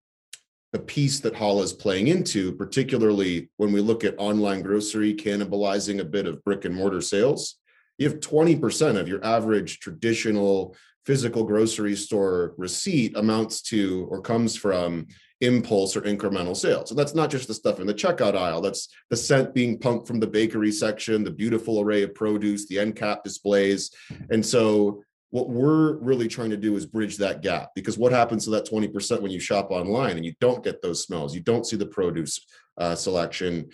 the 0.72 0.80
piece 0.80 1.20
that 1.22 1.36
Hall 1.36 1.64
is 1.64 1.74
playing 1.74 2.10
into, 2.10 2.54
particularly 2.54 3.50
when 3.58 3.72
we 3.72 3.82
look 3.82 4.04
at 4.04 4.20
online 4.20 4.62
grocery 4.62 5.16
cannibalizing 5.16 6.00
a 6.00 6.06
bit 6.06 6.28
of 6.28 6.44
brick 6.44 6.66
and 6.66 6.76
mortar 6.76 7.02
sales. 7.02 7.56
You 7.98 8.08
have 8.08 8.20
20% 8.20 8.98
of 8.98 9.08
your 9.08 9.24
average 9.26 9.80
traditional 9.80 10.76
physical 11.06 11.44
grocery 11.44 11.96
store 11.96 12.54
receipt 12.58 13.18
amounts 13.18 13.62
to 13.64 14.08
or 14.12 14.22
comes 14.22 14.56
from 14.56 15.08
impulse 15.42 15.96
or 15.96 16.02
incremental 16.02 16.56
sales. 16.56 16.92
And 16.92 17.00
that's 17.00 17.16
not 17.16 17.30
just 17.30 17.48
the 17.48 17.54
stuff 17.54 17.80
in 17.80 17.88
the 17.88 17.94
checkout 17.94 18.36
aisle. 18.36 18.62
That's 18.62 18.90
the 19.10 19.16
scent 19.16 19.54
being 19.54 19.80
pumped 19.80 20.08
from 20.08 20.20
the 20.20 20.28
bakery 20.28 20.72
section, 20.72 21.24
the 21.24 21.32
beautiful 21.32 21.80
array 21.80 22.04
of 22.04 22.14
produce, 22.14 22.68
the 22.68 22.80
end 22.80 22.96
cap 22.96 23.24
displays. 23.24 23.92
And 24.30 24.46
so 24.46 25.04
what 25.32 25.50
we're 25.50 25.98
really 25.98 26.28
trying 26.28 26.50
to 26.50 26.58
do 26.58 26.76
is 26.76 26.86
bridge 26.86 27.18
that 27.18 27.42
gap 27.42 27.70
because 27.76 27.98
what 27.98 28.12
happens 28.12 28.46
to 28.46 28.50
that 28.50 28.68
20% 28.68 29.22
when 29.22 29.32
you 29.32 29.40
shop 29.40 29.70
online 29.72 30.18
and 30.18 30.26
you 30.26 30.34
don't 30.42 30.64
get 30.64 30.82
those 30.82 31.04
smells, 31.04 31.36
you 31.36 31.42
don't 31.42 31.66
see 31.66 31.78
the 31.78 31.86
produce 31.86 32.40
uh, 32.78 32.96
selection. 32.96 33.70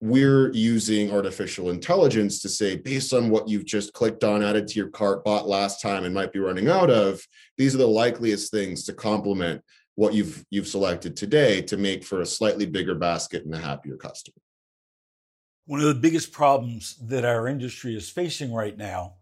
We're 0.00 0.52
using 0.52 1.12
artificial 1.12 1.70
intelligence 1.70 2.40
to 2.42 2.48
say, 2.48 2.76
based 2.76 3.12
on 3.12 3.30
what 3.30 3.48
you've 3.48 3.64
just 3.64 3.92
clicked 3.92 4.22
on, 4.22 4.42
added 4.42 4.68
to 4.68 4.74
your 4.74 4.88
cart, 4.88 5.24
bought 5.24 5.48
last 5.48 5.80
time, 5.80 6.04
and 6.04 6.14
might 6.14 6.32
be 6.32 6.40
running 6.40 6.68
out 6.68 6.90
of, 6.90 7.26
these 7.56 7.74
are 7.74 7.78
the 7.78 7.86
likeliest 7.86 8.50
things 8.50 8.84
to 8.84 8.92
complement 8.92 9.62
what 9.96 10.14
you've 10.14 10.44
you've 10.50 10.68
selected 10.68 11.16
today 11.16 11.62
to 11.62 11.76
make 11.76 12.04
for 12.04 12.20
a 12.20 12.26
slightly 12.26 12.66
bigger 12.66 12.94
basket 12.94 13.44
and 13.44 13.54
a 13.54 13.58
happier 13.58 13.96
customer. 13.96 14.36
One 15.66 15.80
of 15.80 15.86
the 15.86 15.94
biggest 15.94 16.32
problems 16.32 16.96
that 17.06 17.24
our 17.24 17.48
industry 17.48 17.96
is 17.96 18.10
facing 18.10 18.52
right 18.52 18.76
now 18.76 19.14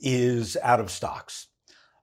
is 0.00 0.56
out 0.62 0.80
of 0.80 0.90
stocks. 0.90 1.48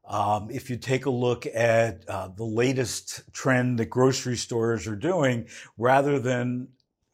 Um, 0.07 0.49
if 0.51 0.69
you 0.69 0.77
take 0.77 1.05
a 1.05 1.11
look 1.11 1.45
at 1.45 2.03
uh, 2.07 2.29
the 2.35 2.43
latest 2.43 3.31
trend 3.31 3.79
that 3.79 3.87
grocery 3.87 4.37
stores 4.37 4.87
are 4.87 4.95
doing, 4.95 5.47
rather 5.77 6.19
than 6.19 6.69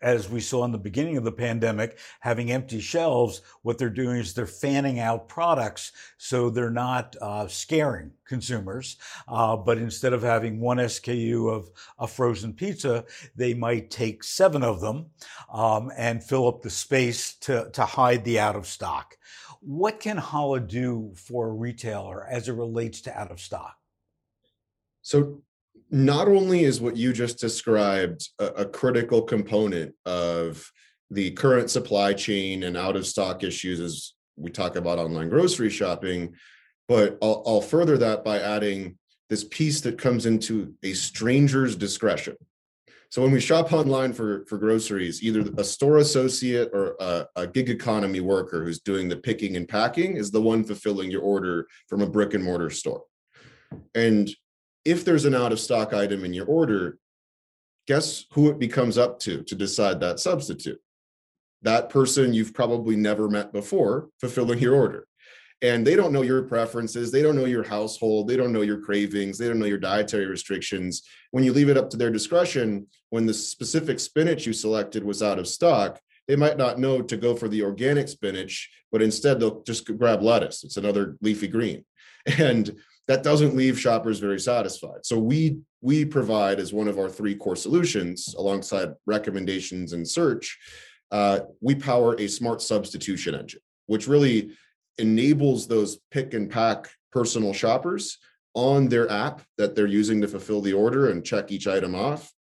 as 0.05 0.29
we 0.29 0.39
saw 0.39 0.63
in 0.63 0.71
the 0.71 0.77
beginning 0.77 1.17
of 1.17 1.23
the 1.23 1.31
pandemic, 1.31 1.97
having 2.19 2.51
empty 2.51 2.79
shelves, 2.79 3.41
what 3.63 3.79
they're 3.79 3.89
doing 3.89 4.17
is 4.17 4.35
they're 4.35 4.45
fanning 4.45 4.99
out 4.99 5.27
products 5.27 5.91
so 6.19 6.51
they're 6.51 6.69
not 6.69 7.15
uh, 7.23 7.47
scaring 7.47 8.11
consumers. 8.23 8.97
Uh, 9.27 9.57
but 9.57 9.79
instead 9.79 10.13
of 10.13 10.21
having 10.21 10.59
one 10.59 10.77
SKU 10.77 11.51
of 11.51 11.71
a 11.97 12.07
frozen 12.07 12.53
pizza, 12.53 13.03
they 13.35 13.55
might 13.55 13.89
take 13.89 14.23
seven 14.23 14.61
of 14.61 14.79
them 14.79 15.07
um, 15.51 15.91
and 15.97 16.23
fill 16.23 16.47
up 16.47 16.61
the 16.61 16.69
space 16.69 17.33
to, 17.37 17.71
to 17.71 17.83
hide 17.83 18.23
the 18.23 18.39
out 18.39 18.55
of 18.55 18.67
stock. 18.67 19.17
What 19.59 19.99
can 19.99 20.17
Halla 20.17 20.59
do 20.59 21.13
for 21.15 21.49
a 21.49 21.53
retailer 21.53 22.27
as 22.27 22.47
it 22.47 22.53
relates 22.53 23.01
to 23.01 23.19
out 23.19 23.31
of 23.31 23.39
stock? 23.39 23.75
So 25.01 25.41
not 25.91 26.27
only 26.27 26.63
is 26.63 26.81
what 26.81 26.97
you 26.97 27.13
just 27.13 27.39
described 27.39 28.29
a, 28.39 28.45
a, 28.45 28.65
critical 28.65 29.21
component 29.21 29.93
of 30.05 30.69
the 31.11 31.31
current 31.31 31.69
supply 31.69 32.13
chain 32.13 32.63
and 32.63 32.75
out 32.75 32.95
of 32.95 33.05
stock 33.05 33.43
issues 33.43 33.79
as 33.79 34.13
we 34.35 34.49
talk 34.51 34.75
about 34.75 34.97
online 34.97 35.29
grocery 35.29 35.69
shopping, 35.69 36.33
but 36.87 37.17
I'll, 37.21 37.43
I'll 37.45 37.61
further 37.61 37.97
that 37.99 38.23
by 38.23 38.39
adding 38.39 38.97
this 39.29 39.43
piece 39.43 39.81
that 39.81 39.97
comes 39.97 40.25
into 40.25 40.73
a 40.83 40.93
stranger's 40.93 41.75
discretion. 41.75 42.35
So 43.09 43.21
when 43.21 43.31
we 43.31 43.39
shop 43.39 43.71
online 43.71 44.13
for, 44.13 44.45
for 44.47 44.57
groceries, 44.57 45.23
either 45.23 45.49
a 45.57 45.63
store 45.63 45.97
associate 45.97 46.71
or 46.73 46.95
a, 46.99 47.27
a, 47.35 47.47
gig 47.47 47.69
economy 47.69 48.19
worker 48.19 48.63
who's 48.63 48.79
doing 48.79 49.07
the 49.07 49.15
picking 49.15 49.55
and 49.55 49.67
packing 49.67 50.17
is 50.17 50.31
the 50.31 50.41
one 50.41 50.63
fulfilling 50.63 51.11
your 51.11 51.21
order 51.21 51.67
from 51.87 52.01
a 52.01 52.09
brick 52.09 52.33
and 52.33 52.43
mortar 52.43 52.69
store. 52.69 53.03
And 53.93 54.29
if 54.85 55.03
there's 55.03 55.25
an 55.25 55.35
out 55.35 55.51
of 55.51 55.59
stock 55.59 55.93
item 55.93 56.23
in 56.23 56.33
your 56.33 56.45
order, 56.45 56.97
guess 57.87 58.25
who 58.31 58.49
it 58.49 58.59
becomes 58.59 58.97
up 58.97 59.19
to 59.19 59.43
to 59.43 59.55
decide 59.55 59.99
that 59.99 60.19
substitute? 60.19 60.79
That 61.63 61.89
person 61.89 62.33
you've 62.33 62.53
probably 62.53 62.95
never 62.95 63.27
met 63.27 63.51
before 63.51 64.09
fulfilling 64.21 64.59
your 64.59 64.75
order. 64.75 65.07
And 65.61 65.87
they 65.87 65.95
don't 65.95 66.13
know 66.13 66.21
your 66.21 66.43
preferences. 66.43 67.11
They 67.11 67.23
don't 67.23 67.35
know 67.35 67.45
your 67.45 67.63
household. 67.63 68.27
They 68.27 68.35
don't 68.35 68.51
know 68.51 68.61
your 68.61 68.81
cravings. 68.81 69.37
They 69.37 69.47
don't 69.47 69.57
know 69.57 69.65
your 69.65 69.79
dietary 69.79 70.27
restrictions. 70.27 71.01
When 71.31 71.43
you 71.43 71.53
leave 71.53 71.69
it 71.69 71.77
up 71.77 71.89
to 71.89 71.97
their 71.97 72.11
discretion, 72.11 72.87
when 73.09 73.25
the 73.25 73.33
specific 73.33 73.99
spinach 73.99 74.45
you 74.45 74.53
selected 74.53 75.03
was 75.03 75.23
out 75.23 75.39
of 75.39 75.47
stock, 75.47 75.99
they 76.27 76.35
might 76.35 76.57
not 76.57 76.77
know 76.77 77.01
to 77.01 77.17
go 77.17 77.35
for 77.35 77.47
the 77.47 77.63
organic 77.63 78.09
spinach, 78.09 78.69
but 78.91 79.01
instead 79.01 79.39
they'll 79.39 79.63
just 79.63 79.85
grab 79.97 80.21
lettuce. 80.21 80.63
It's 80.63 80.77
another 80.77 81.17
leafy 81.21 81.47
green. 81.47 81.85
And 82.39 82.75
that 83.07 83.23
doesn't 83.23 83.55
leave 83.55 83.79
shoppers 83.79 84.19
very 84.19 84.39
satisfied. 84.39 85.05
So 85.05 85.19
we 85.19 85.59
we 85.81 86.03
provide 86.05 86.59
as 86.59 86.73
one 86.73 86.87
of 86.87 86.97
our 86.97 87.09
three 87.09 87.35
core 87.35 87.55
solutions, 87.55 88.33
alongside 88.37 88.93
recommendations 89.05 89.93
and 89.93 90.07
search, 90.07 90.57
uh, 91.11 91.41
we 91.61 91.75
power 91.75 92.15
a 92.19 92.27
smart 92.27 92.61
substitution 92.61 93.35
engine, 93.35 93.61
which 93.85 94.07
really 94.07 94.51
enables 94.97 95.67
those 95.67 95.99
pick 96.09 96.33
and 96.33 96.49
pack 96.49 96.89
personal 97.11 97.53
shoppers 97.53 98.17
on 98.55 98.87
their 98.87 99.11
app 99.11 99.41
that 99.57 99.75
they're 99.75 99.85
using 99.85 100.21
to 100.21 100.27
fulfill 100.27 100.61
the 100.61 100.73
order 100.73 101.09
and 101.11 101.25
check 101.25 101.51
each 101.51 101.67
item 101.67 101.93
off, 101.93 102.31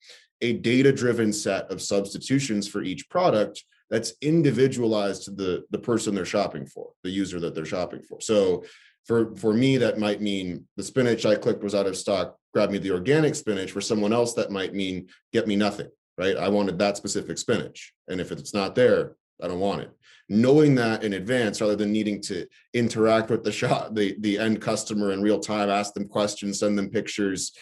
a 0.40 0.54
data 0.54 0.92
driven 0.92 1.32
set 1.32 1.70
of 1.70 1.82
substitutions 1.82 2.66
for 2.66 2.82
each 2.82 3.08
product 3.10 3.62
that's 3.90 4.14
individualized 4.22 5.24
to 5.24 5.30
the, 5.32 5.64
the 5.70 5.78
person 5.78 6.14
they're 6.14 6.24
shopping 6.24 6.66
for, 6.66 6.92
the 7.02 7.10
user 7.10 7.38
that 7.40 7.54
they're 7.54 7.64
shopping 7.64 8.02
for. 8.02 8.20
So 8.20 8.64
for 9.04 9.34
for 9.36 9.52
me 9.52 9.76
that 9.76 9.98
might 9.98 10.20
mean 10.20 10.66
the 10.76 10.82
spinach 10.82 11.26
i 11.26 11.34
clicked 11.34 11.62
was 11.62 11.74
out 11.74 11.86
of 11.86 11.96
stock 11.96 12.36
grab 12.52 12.70
me 12.70 12.78
the 12.78 12.90
organic 12.90 13.34
spinach 13.34 13.72
for 13.72 13.80
someone 13.80 14.12
else 14.12 14.34
that 14.34 14.50
might 14.50 14.74
mean 14.74 15.08
get 15.32 15.46
me 15.46 15.56
nothing 15.56 15.88
right 16.18 16.36
i 16.36 16.48
wanted 16.48 16.78
that 16.78 16.96
specific 16.96 17.38
spinach 17.38 17.92
and 18.08 18.20
if 18.20 18.32
it's 18.32 18.54
not 18.54 18.74
there 18.74 19.16
I 19.42 19.48
don't 19.48 19.60
want 19.60 19.82
it. 19.82 19.90
Knowing 20.28 20.74
that 20.76 21.04
in 21.04 21.14
advance 21.14 21.60
rather 21.60 21.76
than 21.76 21.92
needing 21.92 22.20
to 22.22 22.46
interact 22.72 23.30
with 23.30 23.44
the 23.44 23.52
shop, 23.60 23.94
the, 23.94 24.16
the 24.20 24.38
end 24.38 24.60
customer 24.60 25.12
in 25.12 25.22
real 25.22 25.40
time, 25.40 25.70
ask 25.70 25.94
them 25.94 26.08
questions, 26.08 26.60
send 26.60 26.78
them 26.78 26.90
pictures. 26.90 27.52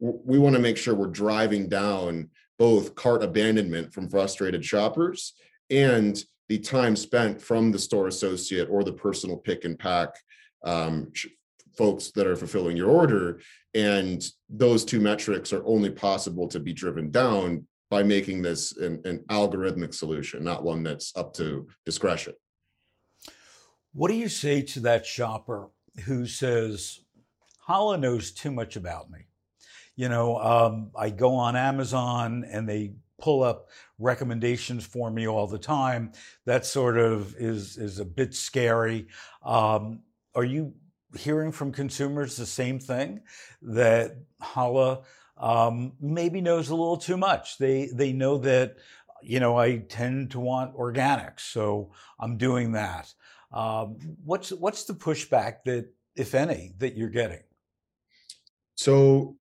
We 0.00 0.38
want 0.38 0.54
to 0.54 0.62
make 0.62 0.76
sure 0.76 0.94
we're 0.94 1.08
driving 1.08 1.68
down 1.68 2.30
both 2.58 2.94
cart 2.94 3.22
abandonment 3.22 3.92
from 3.92 4.08
frustrated 4.08 4.64
shoppers 4.64 5.34
and 5.70 6.22
the 6.48 6.58
time 6.58 6.96
spent 6.96 7.40
from 7.40 7.70
the 7.70 7.78
store 7.78 8.08
associate 8.08 8.68
or 8.70 8.82
the 8.82 8.92
personal 8.92 9.36
pick 9.36 9.64
and 9.64 9.78
pack 9.78 10.10
um, 10.64 11.12
folks 11.76 12.10
that 12.10 12.26
are 12.26 12.36
fulfilling 12.36 12.76
your 12.76 12.90
order. 12.90 13.40
And 13.74 14.26
those 14.48 14.84
two 14.84 15.00
metrics 15.00 15.52
are 15.52 15.64
only 15.64 15.90
possible 15.90 16.48
to 16.48 16.58
be 16.58 16.72
driven 16.72 17.10
down 17.10 17.66
by 17.90 18.02
making 18.02 18.42
this 18.42 18.76
an, 18.76 19.00
an 19.04 19.24
algorithmic 19.30 19.94
solution, 19.94 20.44
not 20.44 20.62
one 20.62 20.82
that's 20.82 21.16
up 21.16 21.32
to 21.34 21.68
discretion. 21.86 22.34
What 23.92 24.08
do 24.08 24.14
you 24.14 24.28
say 24.28 24.62
to 24.62 24.80
that 24.80 25.06
shopper 25.06 25.70
who 26.04 26.26
says, 26.26 27.00
Halla 27.66 27.96
knows 27.96 28.32
too 28.32 28.50
much 28.50 28.76
about 28.76 29.10
me? 29.10 29.20
You 29.96 30.08
know, 30.08 30.38
um, 30.38 30.90
I 30.96 31.10
go 31.10 31.34
on 31.34 31.56
Amazon 31.56 32.44
and 32.50 32.68
they 32.68 32.92
pull 33.20 33.42
up 33.42 33.68
recommendations 33.98 34.86
for 34.86 35.10
me 35.10 35.26
all 35.26 35.46
the 35.46 35.58
time. 35.58 36.12
That 36.46 36.64
sort 36.64 36.98
of 36.98 37.34
is 37.36 37.76
is 37.76 37.98
a 37.98 38.04
bit 38.04 38.34
scary. 38.34 39.08
Um, 39.42 40.00
are 40.34 40.44
you 40.44 40.74
hearing 41.16 41.52
from 41.52 41.72
consumers 41.72 42.36
the 42.36 42.46
same 42.46 42.78
thing 42.78 43.20
that 43.62 44.16
Halla 44.40 45.02
um, 45.36 45.92
maybe 46.00 46.40
knows 46.40 46.68
a 46.68 46.74
little 46.74 46.96
too 46.96 47.16
much? 47.16 47.58
They 47.58 47.90
they 47.92 48.12
know 48.12 48.38
that 48.38 48.76
you 49.22 49.40
know 49.40 49.56
I 49.58 49.78
tend 49.78 50.32
to 50.32 50.40
want 50.40 50.76
organics, 50.76 51.40
so 51.40 51.92
I'm 52.20 52.36
doing 52.36 52.72
that. 52.72 53.12
Um, 53.52 53.96
what's 54.24 54.50
what's 54.50 54.84
the 54.84 54.94
pushback 54.94 55.64
that, 55.64 55.90
if 56.16 56.34
any, 56.34 56.74
that 56.78 56.96
you're 56.96 57.08
getting? 57.08 57.42
So 58.74 59.36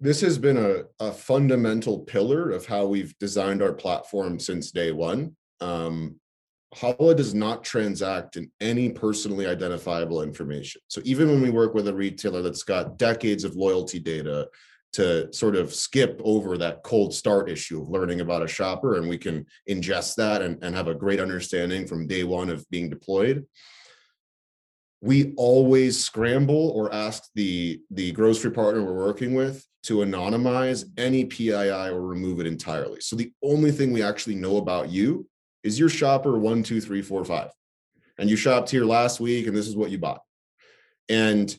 this 0.00 0.20
has 0.22 0.38
been 0.38 0.56
a, 0.56 0.82
a 1.00 1.12
fundamental 1.12 2.00
pillar 2.00 2.50
of 2.50 2.66
how 2.66 2.86
we've 2.86 3.16
designed 3.18 3.62
our 3.62 3.72
platform 3.72 4.38
since 4.40 4.70
day 4.70 4.92
one. 4.92 5.36
Um, 5.60 6.16
Halla 6.74 7.14
does 7.14 7.34
not 7.34 7.64
transact 7.64 8.36
in 8.36 8.50
any 8.60 8.90
personally 8.90 9.46
identifiable 9.46 10.22
information. 10.22 10.80
So 10.88 11.00
even 11.04 11.28
when 11.28 11.40
we 11.40 11.50
work 11.50 11.74
with 11.74 11.88
a 11.88 11.94
retailer 11.94 12.42
that's 12.42 12.62
got 12.62 12.98
decades 12.98 13.44
of 13.44 13.56
loyalty 13.56 14.00
data 14.00 14.48
to 14.94 15.32
sort 15.32 15.56
of 15.56 15.74
skip 15.74 16.20
over 16.24 16.56
that 16.58 16.82
cold 16.82 17.14
start 17.14 17.48
issue 17.48 17.82
of 17.82 17.88
learning 17.88 18.20
about 18.20 18.42
a 18.42 18.48
shopper 18.48 18.96
and 18.96 19.08
we 19.08 19.18
can 19.18 19.44
ingest 19.68 20.14
that 20.16 20.42
and, 20.42 20.62
and 20.62 20.74
have 20.74 20.88
a 20.88 20.94
great 20.94 21.20
understanding 21.20 21.86
from 21.86 22.06
day 22.06 22.22
one 22.22 22.48
of 22.48 22.68
being 22.70 22.88
deployed 22.88 23.44
we 25.04 25.34
always 25.36 26.02
scramble 26.02 26.70
or 26.70 26.92
ask 26.92 27.24
the 27.34 27.78
the 27.90 28.10
grocery 28.12 28.50
partner 28.50 28.82
we're 28.82 28.94
working 28.94 29.34
with 29.34 29.66
to 29.82 29.98
anonymize 29.98 30.84
any 30.96 31.26
PII 31.26 31.90
or 31.90 32.00
remove 32.00 32.40
it 32.40 32.46
entirely. 32.46 33.02
So 33.02 33.14
the 33.14 33.30
only 33.42 33.70
thing 33.70 33.92
we 33.92 34.02
actually 34.02 34.36
know 34.36 34.56
about 34.56 34.88
you 34.88 35.28
is 35.64 35.78
your 35.78 35.88
shopper 35.88 36.38
one, 36.38 36.62
two, 36.62 36.80
three, 36.80 37.02
four, 37.02 37.24
five. 37.24 37.50
And 38.18 38.30
you 38.30 38.36
shopped 38.36 38.70
here 38.70 38.84
last 38.84 39.18
week 39.18 39.46
and 39.48 39.56
this 39.56 39.66
is 39.66 39.74
what 39.74 39.90
you 39.90 39.98
bought. 39.98 40.20
And 41.08 41.56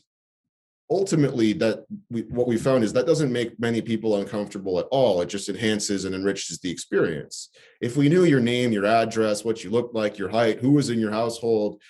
ultimately 0.90 1.52
that 1.52 1.84
we, 2.10 2.22
what 2.22 2.46
we 2.46 2.56
found 2.56 2.84
is 2.84 2.92
that 2.92 3.06
doesn't 3.06 3.32
make 3.32 3.58
many 3.58 3.82
people 3.82 4.16
uncomfortable 4.16 4.78
at 4.78 4.86
all 4.92 5.20
it 5.20 5.28
just 5.28 5.48
enhances 5.48 6.04
and 6.04 6.14
enriches 6.14 6.60
the 6.60 6.70
experience 6.70 7.50
if 7.80 7.96
we 7.96 8.08
knew 8.08 8.24
your 8.24 8.40
name 8.40 8.70
your 8.70 8.86
address 8.86 9.44
what 9.44 9.64
you 9.64 9.70
looked 9.70 9.94
like 9.96 10.16
your 10.16 10.28
height 10.28 10.60
who 10.60 10.70
was 10.70 10.88
in 10.88 11.00
your 11.00 11.10
household 11.10 11.80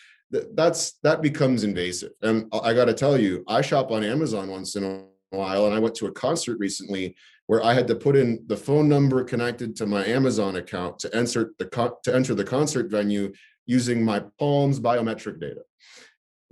that's 0.54 0.92
that 1.02 1.20
becomes 1.20 1.62
invasive 1.62 2.12
and 2.22 2.46
uh, 2.52 2.60
i 2.60 2.72
got 2.72 2.86
to 2.86 2.94
tell 2.94 3.20
you 3.20 3.44
i 3.48 3.60
shop 3.60 3.90
on 3.90 4.02
amazon 4.02 4.48
once 4.48 4.76
in 4.76 4.84
a 4.84 5.04
while 5.36 5.66
and 5.66 5.74
i 5.74 5.78
went 5.78 5.94
to 5.94 6.06
a 6.06 6.12
concert 6.12 6.58
recently 6.58 7.14
where 7.46 7.62
i 7.64 7.74
had 7.74 7.86
to 7.86 7.94
put 7.94 8.16
in 8.16 8.42
the 8.46 8.56
phone 8.56 8.88
number 8.88 9.22
connected 9.24 9.76
to 9.76 9.86
my 9.86 10.04
amazon 10.04 10.56
account 10.56 10.98
to 10.98 11.14
enter 11.14 11.52
the 11.58 11.66
to 12.02 12.14
enter 12.14 12.34
the 12.34 12.44
concert 12.44 12.90
venue 12.90 13.32
using 13.66 14.04
my 14.04 14.22
palms 14.38 14.78
biometric 14.78 15.40
data. 15.40 15.62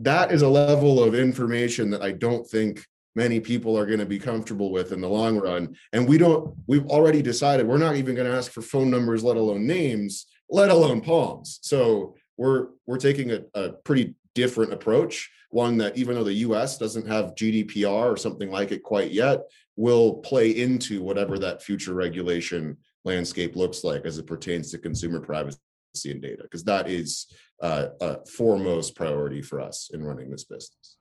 That 0.01 0.33
is 0.33 0.43
a 0.43 0.49
level 0.49 1.03
of 1.03 1.15
information 1.15 1.91
that 1.91 2.03
i 2.03 2.13
don't 2.13 2.47
think 2.47 2.85
many 3.17 3.39
people 3.39 3.79
are 3.79 3.87
going 3.87 4.01
to 4.01 4.07
be 4.07 4.19
comfortable 4.19 4.73
with 4.73 4.91
in 4.91 5.01
the 5.01 5.09
long 5.09 5.37
run. 5.39 5.77
And 5.93 6.09
we 6.09 6.19
don't 6.19 6.55
we've 6.67 6.87
already 6.87 7.23
decided 7.23 7.67
we're 7.67 7.79
not 7.79 7.97
even 7.97 8.15
going 8.15 8.31
to 8.31 8.37
ask 8.37 8.51
for 8.51 8.63
phone 8.63 8.91
numbers 8.91 9.23
let 9.23 9.37
alone 9.37 9.67
names 9.67 10.27
let 10.51 10.71
alone 10.71 11.01
palms. 11.01 11.61
So 11.63 12.17
we're 12.37 12.69
we're 12.87 12.99
taking 12.99 13.31
a, 13.31 13.41
a 13.55 13.71
pretty 13.71 14.15
different 14.35 14.73
approach 14.73 15.31
one 15.55 15.77
that 15.77 15.97
even 15.97 16.17
though 16.17 16.25
the 16.25 16.35
us 16.35 16.77
doesn't 16.77 17.07
have 17.07 17.35
gdpr 17.37 18.12
or 18.12 18.17
something 18.17 18.51
like 18.51 18.73
it 18.73 18.83
quite 18.83 19.12
yet 19.12 19.43
will 19.77 20.14
play 20.14 20.51
into 20.51 21.01
whatever 21.01 21.38
that 21.38 21.62
future 21.62 21.95
regulation 21.95 22.77
landscape 23.05 23.55
looks 23.55 23.85
like 23.85 24.05
as 24.05 24.19
it 24.19 24.27
pertains 24.27 24.71
to 24.71 24.79
consumer 24.79 25.21
privacy 25.21 25.59
and 26.07 26.21
data 26.21 26.43
because 26.43 26.64
that 26.64 26.88
is 26.88 27.27
uh, 27.62 27.87
a 28.01 28.27
foremost 28.27 28.97
priority 28.97 29.40
for 29.40 29.61
us 29.61 29.90
in 29.95 30.03
running 30.03 30.29
this 30.29 30.45
business 30.45 30.97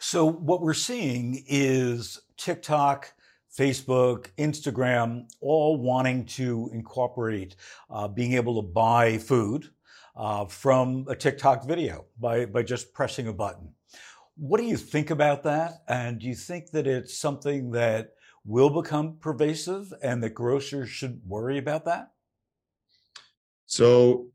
so 0.00 0.26
what 0.26 0.60
we're 0.60 0.74
seeing 0.74 1.44
is 1.46 2.20
tiktok 2.36 3.12
Facebook, 3.56 4.28
Instagram, 4.38 5.30
all 5.42 5.76
wanting 5.76 6.24
to 6.24 6.70
incorporate 6.72 7.54
uh, 7.90 8.08
being 8.08 8.32
able 8.32 8.62
to 8.62 8.66
buy 8.66 9.18
food 9.18 9.68
uh, 10.16 10.46
from 10.46 11.04
a 11.08 11.14
TikTok 11.14 11.66
video 11.66 12.06
by, 12.18 12.46
by 12.46 12.62
just 12.62 12.94
pressing 12.94 13.28
a 13.28 13.32
button. 13.32 13.74
What 14.36 14.60
do 14.60 14.66
you 14.66 14.76
think 14.76 15.10
about 15.10 15.42
that? 15.44 15.82
And 15.88 16.18
do 16.18 16.26
you 16.26 16.34
think 16.34 16.70
that 16.70 16.86
it's 16.86 17.18
something 17.18 17.70
that 17.72 18.12
will 18.44 18.70
become 18.70 19.18
pervasive 19.20 19.92
and 20.02 20.22
that 20.22 20.30
grocers 20.30 20.88
should 20.88 21.20
worry 21.26 21.58
about 21.58 21.84
that? 21.84 22.10
So 23.66 24.28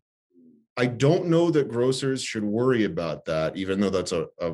I 0.78 0.86
don't 0.86 1.28
know 1.28 1.50
that 1.52 1.70
grocers 1.70 2.22
should 2.22 2.44
worry 2.44 2.86
about 2.86 3.26
that, 3.26 3.58
even 3.58 3.80
though 3.80 3.90
that's 3.90 4.12
a, 4.12 4.28
a 4.40 4.54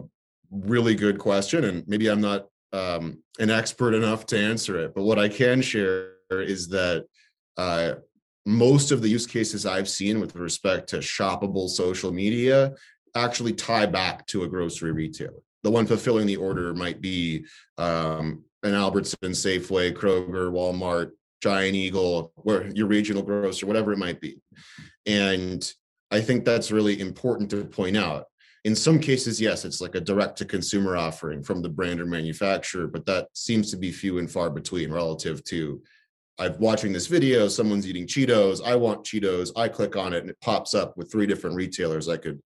really 0.49 0.95
good 0.95 1.19
question. 1.19 1.65
And 1.65 1.87
maybe 1.87 2.07
I'm 2.07 2.21
not 2.21 2.47
um, 2.71 3.21
an 3.39 3.49
expert 3.49 3.93
enough 3.93 4.25
to 4.27 4.39
answer 4.39 4.79
it. 4.79 4.95
But 4.95 5.03
what 5.03 5.19
I 5.19 5.29
can 5.29 5.61
share 5.61 6.13
is 6.31 6.67
that 6.69 7.05
uh, 7.57 7.95
most 8.45 8.91
of 8.91 9.01
the 9.01 9.09
use 9.09 9.27
cases 9.27 9.65
I've 9.65 9.89
seen 9.89 10.19
with 10.19 10.35
respect 10.35 10.89
to 10.89 10.97
shoppable 10.97 11.69
social 11.69 12.11
media 12.11 12.73
actually 13.15 13.53
tie 13.53 13.85
back 13.85 14.25
to 14.27 14.43
a 14.43 14.47
grocery 14.47 14.91
retailer. 14.91 15.41
The 15.63 15.71
one 15.71 15.85
fulfilling 15.85 16.27
the 16.27 16.35
order 16.35 16.73
might 16.73 17.01
be 17.01 17.45
um, 17.77 18.43
an 18.63 18.73
Albertson, 18.73 19.31
Safeway, 19.31 19.93
Kroger, 19.93 20.51
Walmart, 20.51 21.11
Giant 21.41 21.75
Eagle, 21.75 22.31
where 22.37 22.67
your 22.69 22.87
regional 22.87 23.23
grocer, 23.23 23.65
whatever 23.65 23.93
it 23.93 23.97
might 23.97 24.19
be. 24.19 24.41
And 25.05 25.71
I 26.11 26.21
think 26.21 26.45
that's 26.45 26.71
really 26.71 26.99
important 26.99 27.49
to 27.51 27.65
point 27.65 27.97
out. 27.97 28.25
In 28.65 28.75
some 28.75 28.99
cases, 28.99 29.41
yes, 29.41 29.65
it's 29.65 29.81
like 29.81 29.95
a 29.95 30.01
direct 30.01 30.37
to 30.37 30.45
consumer 30.45 30.95
offering 30.95 31.43
from 31.43 31.61
the 31.61 31.69
brand 31.69 31.99
or 31.99 32.05
manufacturer, 32.05 32.87
but 32.87 33.05
that 33.05 33.27
seems 33.33 33.69
to 33.71 33.77
be 33.77 33.91
few 33.91 34.19
and 34.19 34.31
far 34.31 34.49
between 34.49 34.91
relative 34.91 35.43
to 35.45 35.81
I'm 36.39 36.57
watching 36.59 36.91
this 36.91 37.07
video, 37.07 37.47
someone's 37.47 37.87
eating 37.87 38.07
Cheetos. 38.07 38.65
I 38.65 38.75
want 38.75 39.03
Cheetos. 39.03 39.51
I 39.55 39.67
click 39.67 39.95
on 39.95 40.13
it 40.13 40.21
and 40.21 40.29
it 40.29 40.41
pops 40.41 40.73
up 40.73 40.97
with 40.97 41.11
three 41.11 41.27
different 41.27 41.55
retailers 41.55 42.09
I 42.09 42.17
could, 42.17 42.41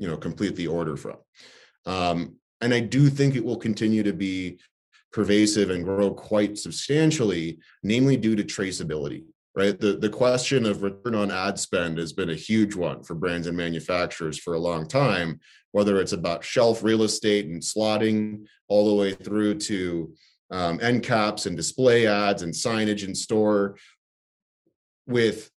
you 0.00 0.08
know, 0.08 0.16
complete 0.16 0.56
the 0.56 0.66
order 0.66 0.96
from. 0.96 1.16
Um, 1.86 2.36
and 2.60 2.74
I 2.74 2.80
do 2.80 3.08
think 3.08 3.36
it 3.36 3.44
will 3.44 3.58
continue 3.58 4.02
to 4.02 4.12
be 4.12 4.58
pervasive 5.12 5.70
and 5.70 5.84
grow 5.84 6.10
quite 6.10 6.58
substantially, 6.58 7.58
namely 7.82 8.16
due 8.16 8.34
to 8.34 8.42
traceability. 8.42 9.24
Right. 9.54 9.78
The, 9.78 9.96
the 9.96 10.08
question 10.08 10.64
of 10.64 10.84
return 10.84 11.16
on 11.16 11.32
ad 11.32 11.58
spend 11.58 11.98
has 11.98 12.12
been 12.12 12.30
a 12.30 12.36
huge 12.36 12.76
one 12.76 13.02
for 13.02 13.16
brands 13.16 13.48
and 13.48 13.56
manufacturers 13.56 14.38
for 14.38 14.54
a 14.54 14.60
long 14.60 14.86
time, 14.86 15.40
whether 15.72 16.00
it's 16.00 16.12
about 16.12 16.44
shelf 16.44 16.84
real 16.84 17.02
estate 17.02 17.46
and 17.46 17.60
slotting 17.60 18.46
all 18.68 18.88
the 18.88 18.94
way 18.94 19.12
through 19.12 19.56
to 19.56 20.14
um, 20.52 20.78
end 20.80 21.02
caps 21.02 21.46
and 21.46 21.56
display 21.56 22.06
ads 22.06 22.42
and 22.42 22.54
signage 22.54 23.04
in 23.06 23.14
store 23.14 23.76
with 25.06 25.50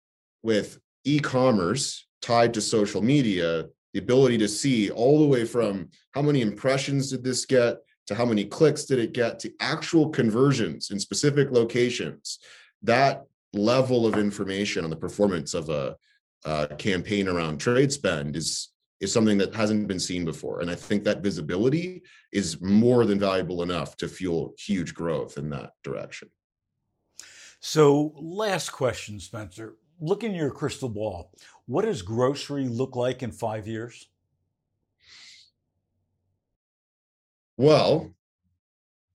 with 0.42 0.78
e-commerce 1.04 2.06
tied 2.22 2.54
to 2.54 2.60
social 2.60 3.02
media 3.02 3.66
the 3.92 4.00
ability 4.00 4.38
to 4.38 4.48
see 4.48 4.90
all 4.90 5.20
the 5.20 5.26
way 5.26 5.44
from 5.44 5.88
how 6.12 6.22
many 6.22 6.40
impressions 6.40 7.10
did 7.10 7.24
this 7.24 7.44
get 7.44 7.78
to 8.06 8.14
how 8.14 8.24
many 8.24 8.44
clicks 8.44 8.84
did 8.84 8.98
it 8.98 9.12
get 9.12 9.38
to 9.38 9.52
actual 9.60 10.08
conversions 10.08 10.90
in 10.90 10.98
specific 10.98 11.50
locations 11.50 12.38
that 12.82 13.24
level 13.52 14.06
of 14.06 14.16
information 14.16 14.84
on 14.84 14.90
the 14.90 14.96
performance 14.96 15.54
of 15.54 15.68
a, 15.68 15.96
a 16.44 16.68
campaign 16.76 17.28
around 17.28 17.58
trade 17.58 17.92
spend 17.92 18.36
is 18.36 18.70
is 19.00 19.10
something 19.10 19.38
that 19.38 19.54
hasn't 19.54 19.88
been 19.88 19.98
seen 19.98 20.26
before. 20.26 20.60
And 20.60 20.70
I 20.70 20.74
think 20.74 21.04
that 21.04 21.22
visibility 21.22 22.02
is 22.32 22.60
more 22.60 23.06
than 23.06 23.18
valuable 23.18 23.62
enough 23.62 23.96
to 23.96 24.08
fuel 24.08 24.54
huge 24.58 24.94
growth 24.94 25.38
in 25.38 25.48
that 25.50 25.70
direction. 25.82 26.28
So, 27.60 28.12
last 28.16 28.70
question, 28.70 29.18
Spencer. 29.18 29.76
Look 30.00 30.24
in 30.24 30.34
your 30.34 30.50
crystal 30.50 30.88
ball. 30.88 31.30
What 31.66 31.84
does 31.84 32.02
grocery 32.02 32.66
look 32.68 32.96
like 32.96 33.22
in 33.22 33.32
five 33.32 33.66
years? 33.66 34.08
Well, 37.56 38.14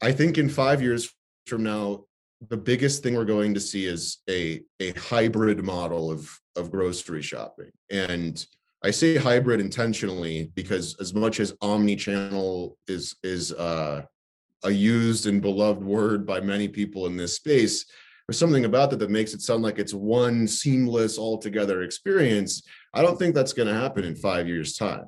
I 0.01 0.11
think 0.11 0.37
in 0.37 0.49
five 0.49 0.81
years 0.81 1.11
from 1.47 1.63
now, 1.63 2.05
the 2.49 2.57
biggest 2.57 3.01
thing 3.01 3.15
we're 3.15 3.25
going 3.25 3.53
to 3.55 3.59
see 3.59 3.85
is 3.85 4.19
a 4.29 4.61
a 4.79 4.91
hybrid 4.91 5.63
model 5.63 6.11
of 6.11 6.29
of 6.55 6.69
grocery 6.69 7.21
shopping. 7.21 7.71
And 7.89 8.45
I 8.83 8.91
say 8.91 9.17
hybrid 9.17 9.59
intentionally 9.59 10.51
because 10.53 10.95
as 10.99 11.13
much 11.13 11.39
as 11.39 11.55
omni-channel 11.61 12.77
is 12.87 13.15
is 13.23 13.51
uh, 13.53 14.03
a 14.63 14.71
used 14.71 15.25
and 15.25 15.41
beloved 15.41 15.83
word 15.83 16.25
by 16.25 16.39
many 16.39 16.67
people 16.67 17.07
in 17.07 17.17
this 17.17 17.35
space, 17.35 17.85
there's 18.27 18.39
something 18.39 18.65
about 18.65 18.89
that 18.89 18.99
that 18.99 19.09
makes 19.09 19.33
it 19.33 19.41
sound 19.41 19.63
like 19.63 19.77
it's 19.77 19.93
one 19.93 20.47
seamless 20.47 21.19
altogether 21.19 21.83
experience. 21.83 22.63
I 22.93 23.01
don't 23.01 23.19
think 23.19 23.35
that's 23.35 23.53
going 23.53 23.67
to 23.67 23.73
happen 23.73 24.03
in 24.03 24.15
five 24.15 24.47
years' 24.47 24.75
time. 24.75 25.05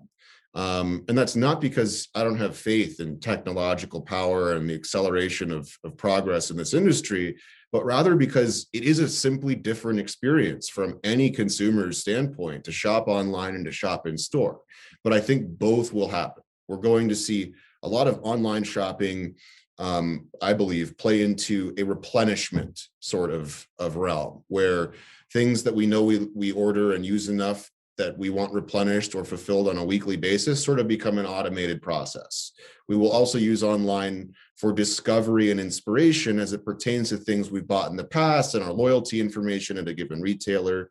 Um, 0.54 1.04
and 1.08 1.18
that's 1.18 1.36
not 1.36 1.62
because 1.62 2.10
I 2.16 2.24
don't 2.24 2.40
have 2.40 2.58
faith 2.58 3.00
in 3.00 3.20
technological 3.20 4.02
power 4.02 4.54
and 4.54 4.70
the 4.70 4.76
acceleration 4.76 5.52
of, 5.52 5.70
of 5.84 5.98
progress 5.98 6.50
in 6.50 6.58
this 6.58 6.74
industry, 6.74 7.38
but 7.72 7.86
rather 7.86 8.16
because 8.16 8.68
it 8.74 8.84
is 8.84 9.00
a 9.00 9.10
simply 9.10 9.56
different 9.56 10.00
experience 10.00 10.70
from 10.70 11.00
any 11.04 11.30
consumer's 11.30 12.00
standpoint 12.00 12.64
to 12.64 12.72
shop 12.72 13.08
online 13.08 13.56
and 13.56 13.66
to 13.66 13.72
shop 13.72 14.08
in 14.08 14.18
store. 14.18 14.62
But 15.04 15.14
I 15.14 15.20
think 15.20 15.48
both 15.48 15.94
will 15.94 16.08
happen. 16.08 16.44
We're 16.68 16.78
going 16.78 17.10
to 17.10 17.16
see 17.16 17.54
a 17.84 17.88
lot 17.88 18.08
of 18.08 18.20
online 18.24 18.64
shopping 18.64 19.36
um, 19.80 20.28
I 20.42 20.54
believe, 20.54 20.98
play 20.98 21.24
into 21.24 21.74
a 21.78 21.84
replenishment 21.84 22.82
sort 23.00 23.32
of 23.32 23.68
of 23.78 23.96
realm 23.96 24.44
where 24.48 24.94
things 25.32 25.64
that 25.64 25.76
we 25.76 25.86
know 25.86 26.04
we 26.04 26.28
we 26.34 26.52
order 26.52 26.94
and 26.94 27.06
use 27.06 27.30
enough 27.30 27.70
that 27.98 28.18
we 28.18 28.30
want 28.30 28.54
replenished 28.54 29.16
or 29.16 29.26
fulfilled 29.26 29.68
on 29.68 29.78
a 29.78 29.84
weekly 29.84 30.16
basis 30.16 30.64
sort 30.64 30.80
of 30.80 30.88
become 30.88 31.18
an 31.18 31.26
automated 31.26 31.82
process. 31.82 32.52
We 32.88 32.96
will 32.96 33.12
also 33.12 33.38
use 33.38 33.64
online 33.64 34.34
for 34.56 34.72
discovery 34.72 35.52
and 35.52 35.60
inspiration 35.60 36.40
as 36.40 36.54
it 36.54 36.64
pertains 36.64 37.10
to 37.10 37.18
things 37.18 37.50
we've 37.50 37.68
bought 37.68 37.90
in 37.90 37.98
the 37.98 38.04
past 38.04 38.56
and 38.56 38.64
our 38.64 38.72
loyalty 38.72 39.20
information 39.20 39.78
at 39.78 39.88
a 39.88 39.94
given 39.94 40.22
retailer. 40.22 40.90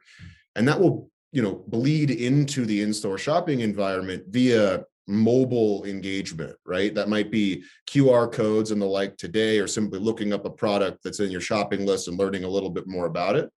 And 0.56 0.66
that 0.66 0.80
will, 0.80 1.10
you 1.32 1.42
know, 1.42 1.64
bleed 1.68 2.10
into 2.10 2.66
the 2.66 2.82
in-store 2.82 3.18
shopping 3.18 3.60
environment 3.60 4.24
via 4.28 4.84
mobile 5.06 5.84
engagement, 5.84 6.56
right? 6.64 6.94
That 6.94 7.08
might 7.08 7.30
be 7.30 7.64
QR 7.88 8.30
codes 8.30 8.70
and 8.70 8.80
the 8.80 8.86
like 8.86 9.16
today, 9.16 9.58
or 9.58 9.66
simply 9.66 9.98
looking 9.98 10.32
up 10.32 10.44
a 10.44 10.50
product 10.50 11.02
that's 11.02 11.20
in 11.20 11.30
your 11.30 11.40
shopping 11.40 11.86
list 11.86 12.08
and 12.08 12.18
learning 12.18 12.44
a 12.44 12.48
little 12.48 12.70
bit 12.70 12.86
more 12.86 13.06
about 13.06 13.36
it. 13.36 13.50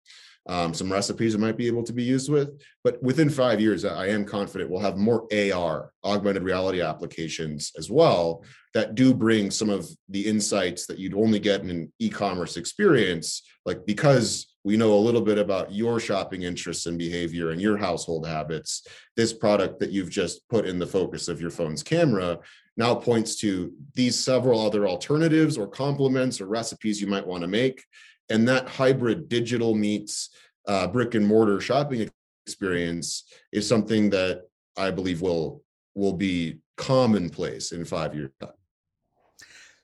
Um, 0.47 0.73
some 0.73 0.91
recipes 0.91 1.35
it 1.35 1.39
might 1.39 1.57
be 1.57 1.67
able 1.67 1.83
to 1.83 1.93
be 1.93 2.03
used 2.03 2.31
with. 2.31 2.59
But 2.83 3.01
within 3.03 3.29
five 3.29 3.61
years, 3.61 3.85
I 3.85 4.07
am 4.07 4.25
confident 4.25 4.69
we'll 4.69 4.79
have 4.81 4.97
more 4.97 5.27
AR, 5.31 5.91
augmented 6.03 6.43
reality 6.43 6.81
applications 6.81 7.71
as 7.77 7.91
well 7.91 8.43
that 8.73 8.95
do 8.95 9.13
bring 9.13 9.51
some 9.51 9.69
of 9.69 9.87
the 10.09 10.25
insights 10.25 10.85
that 10.87 10.99
you'd 10.99 11.13
only 11.13 11.39
get 11.39 11.61
in 11.61 11.69
an 11.69 11.93
e-commerce 11.99 12.57
experience, 12.57 13.43
like 13.65 13.85
because 13.85 14.48
we 14.63 14.77
know 14.77 14.93
a 14.93 14.99
little 14.99 15.21
bit 15.21 15.37
about 15.37 15.71
your 15.71 15.99
shopping 15.99 16.43
interests 16.43 16.85
and 16.85 16.97
behavior 16.97 17.51
and 17.51 17.61
your 17.61 17.77
household 17.77 18.27
habits. 18.27 18.85
This 19.15 19.33
product 19.33 19.79
that 19.79 19.91
you've 19.91 20.09
just 20.09 20.47
put 20.49 20.65
in 20.65 20.79
the 20.79 20.87
focus 20.87 21.27
of 21.27 21.39
your 21.39 21.49
phone's 21.49 21.83
camera 21.83 22.39
now 22.75 22.95
points 22.95 23.35
to 23.37 23.73
these 23.93 24.17
several 24.17 24.59
other 24.59 24.87
alternatives 24.87 25.57
or 25.57 25.67
complements 25.67 26.39
or 26.39 26.47
recipes 26.47 27.01
you 27.01 27.07
might 27.07 27.27
want 27.27 27.41
to 27.41 27.47
make. 27.47 27.83
And 28.29 28.47
that 28.47 28.67
hybrid 28.67 29.29
digital 29.29 29.75
meets 29.75 30.29
uh, 30.67 30.87
brick 30.87 31.15
and 31.15 31.25
mortar 31.25 31.59
shopping 31.59 32.09
experience 32.45 33.23
is 33.51 33.67
something 33.67 34.09
that 34.11 34.43
I 34.77 34.91
believe 34.91 35.21
will 35.21 35.63
will 35.95 36.13
be 36.13 36.59
commonplace 36.77 37.71
in 37.71 37.83
five 37.83 38.15
years 38.15 38.31
time. 38.39 38.58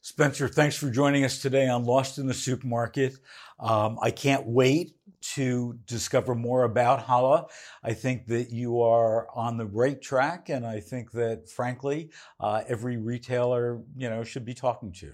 Spencer, 0.06 0.48
thanks 0.48 0.76
for 0.78 0.91
joining 0.91 1.24
us 1.26 1.41
today 1.41 1.68
on 1.68 1.84
Lost 1.84 2.20
in 2.20 2.28
the 2.28 2.34
Supermarket. 2.36 3.18
Um, 3.60 3.98
I 4.04 4.12
can't 4.12 4.46
wait 4.46 4.94
to 5.34 5.80
discover 5.88 6.36
more 6.36 6.65
about 6.65 7.02
Halla. 7.02 7.48
I 7.84 7.94
think 7.94 8.28
that 8.28 8.52
you 8.52 8.84
are 8.84 9.28
on 9.34 9.58
the 9.58 9.65
right 9.65 10.00
track, 10.00 10.50
and 10.50 10.63
I 10.63 10.80
think 10.80 11.12
that, 11.13 11.50
frankly, 11.50 12.12
uh, 12.39 12.62
every 12.68 12.98
retailer 12.98 13.82
you 13.98 14.08
know 14.08 14.24
should 14.24 14.46
be 14.46 14.54
talking 14.54 14.91
to. 14.91 15.13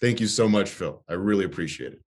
Thank 0.00 0.18
you 0.18 0.26
so 0.26 0.48
much, 0.48 0.70
Phil. 0.70 1.04
I 1.08 1.12
really 1.12 1.44
appreciate 1.44 1.92
it. 1.92 2.03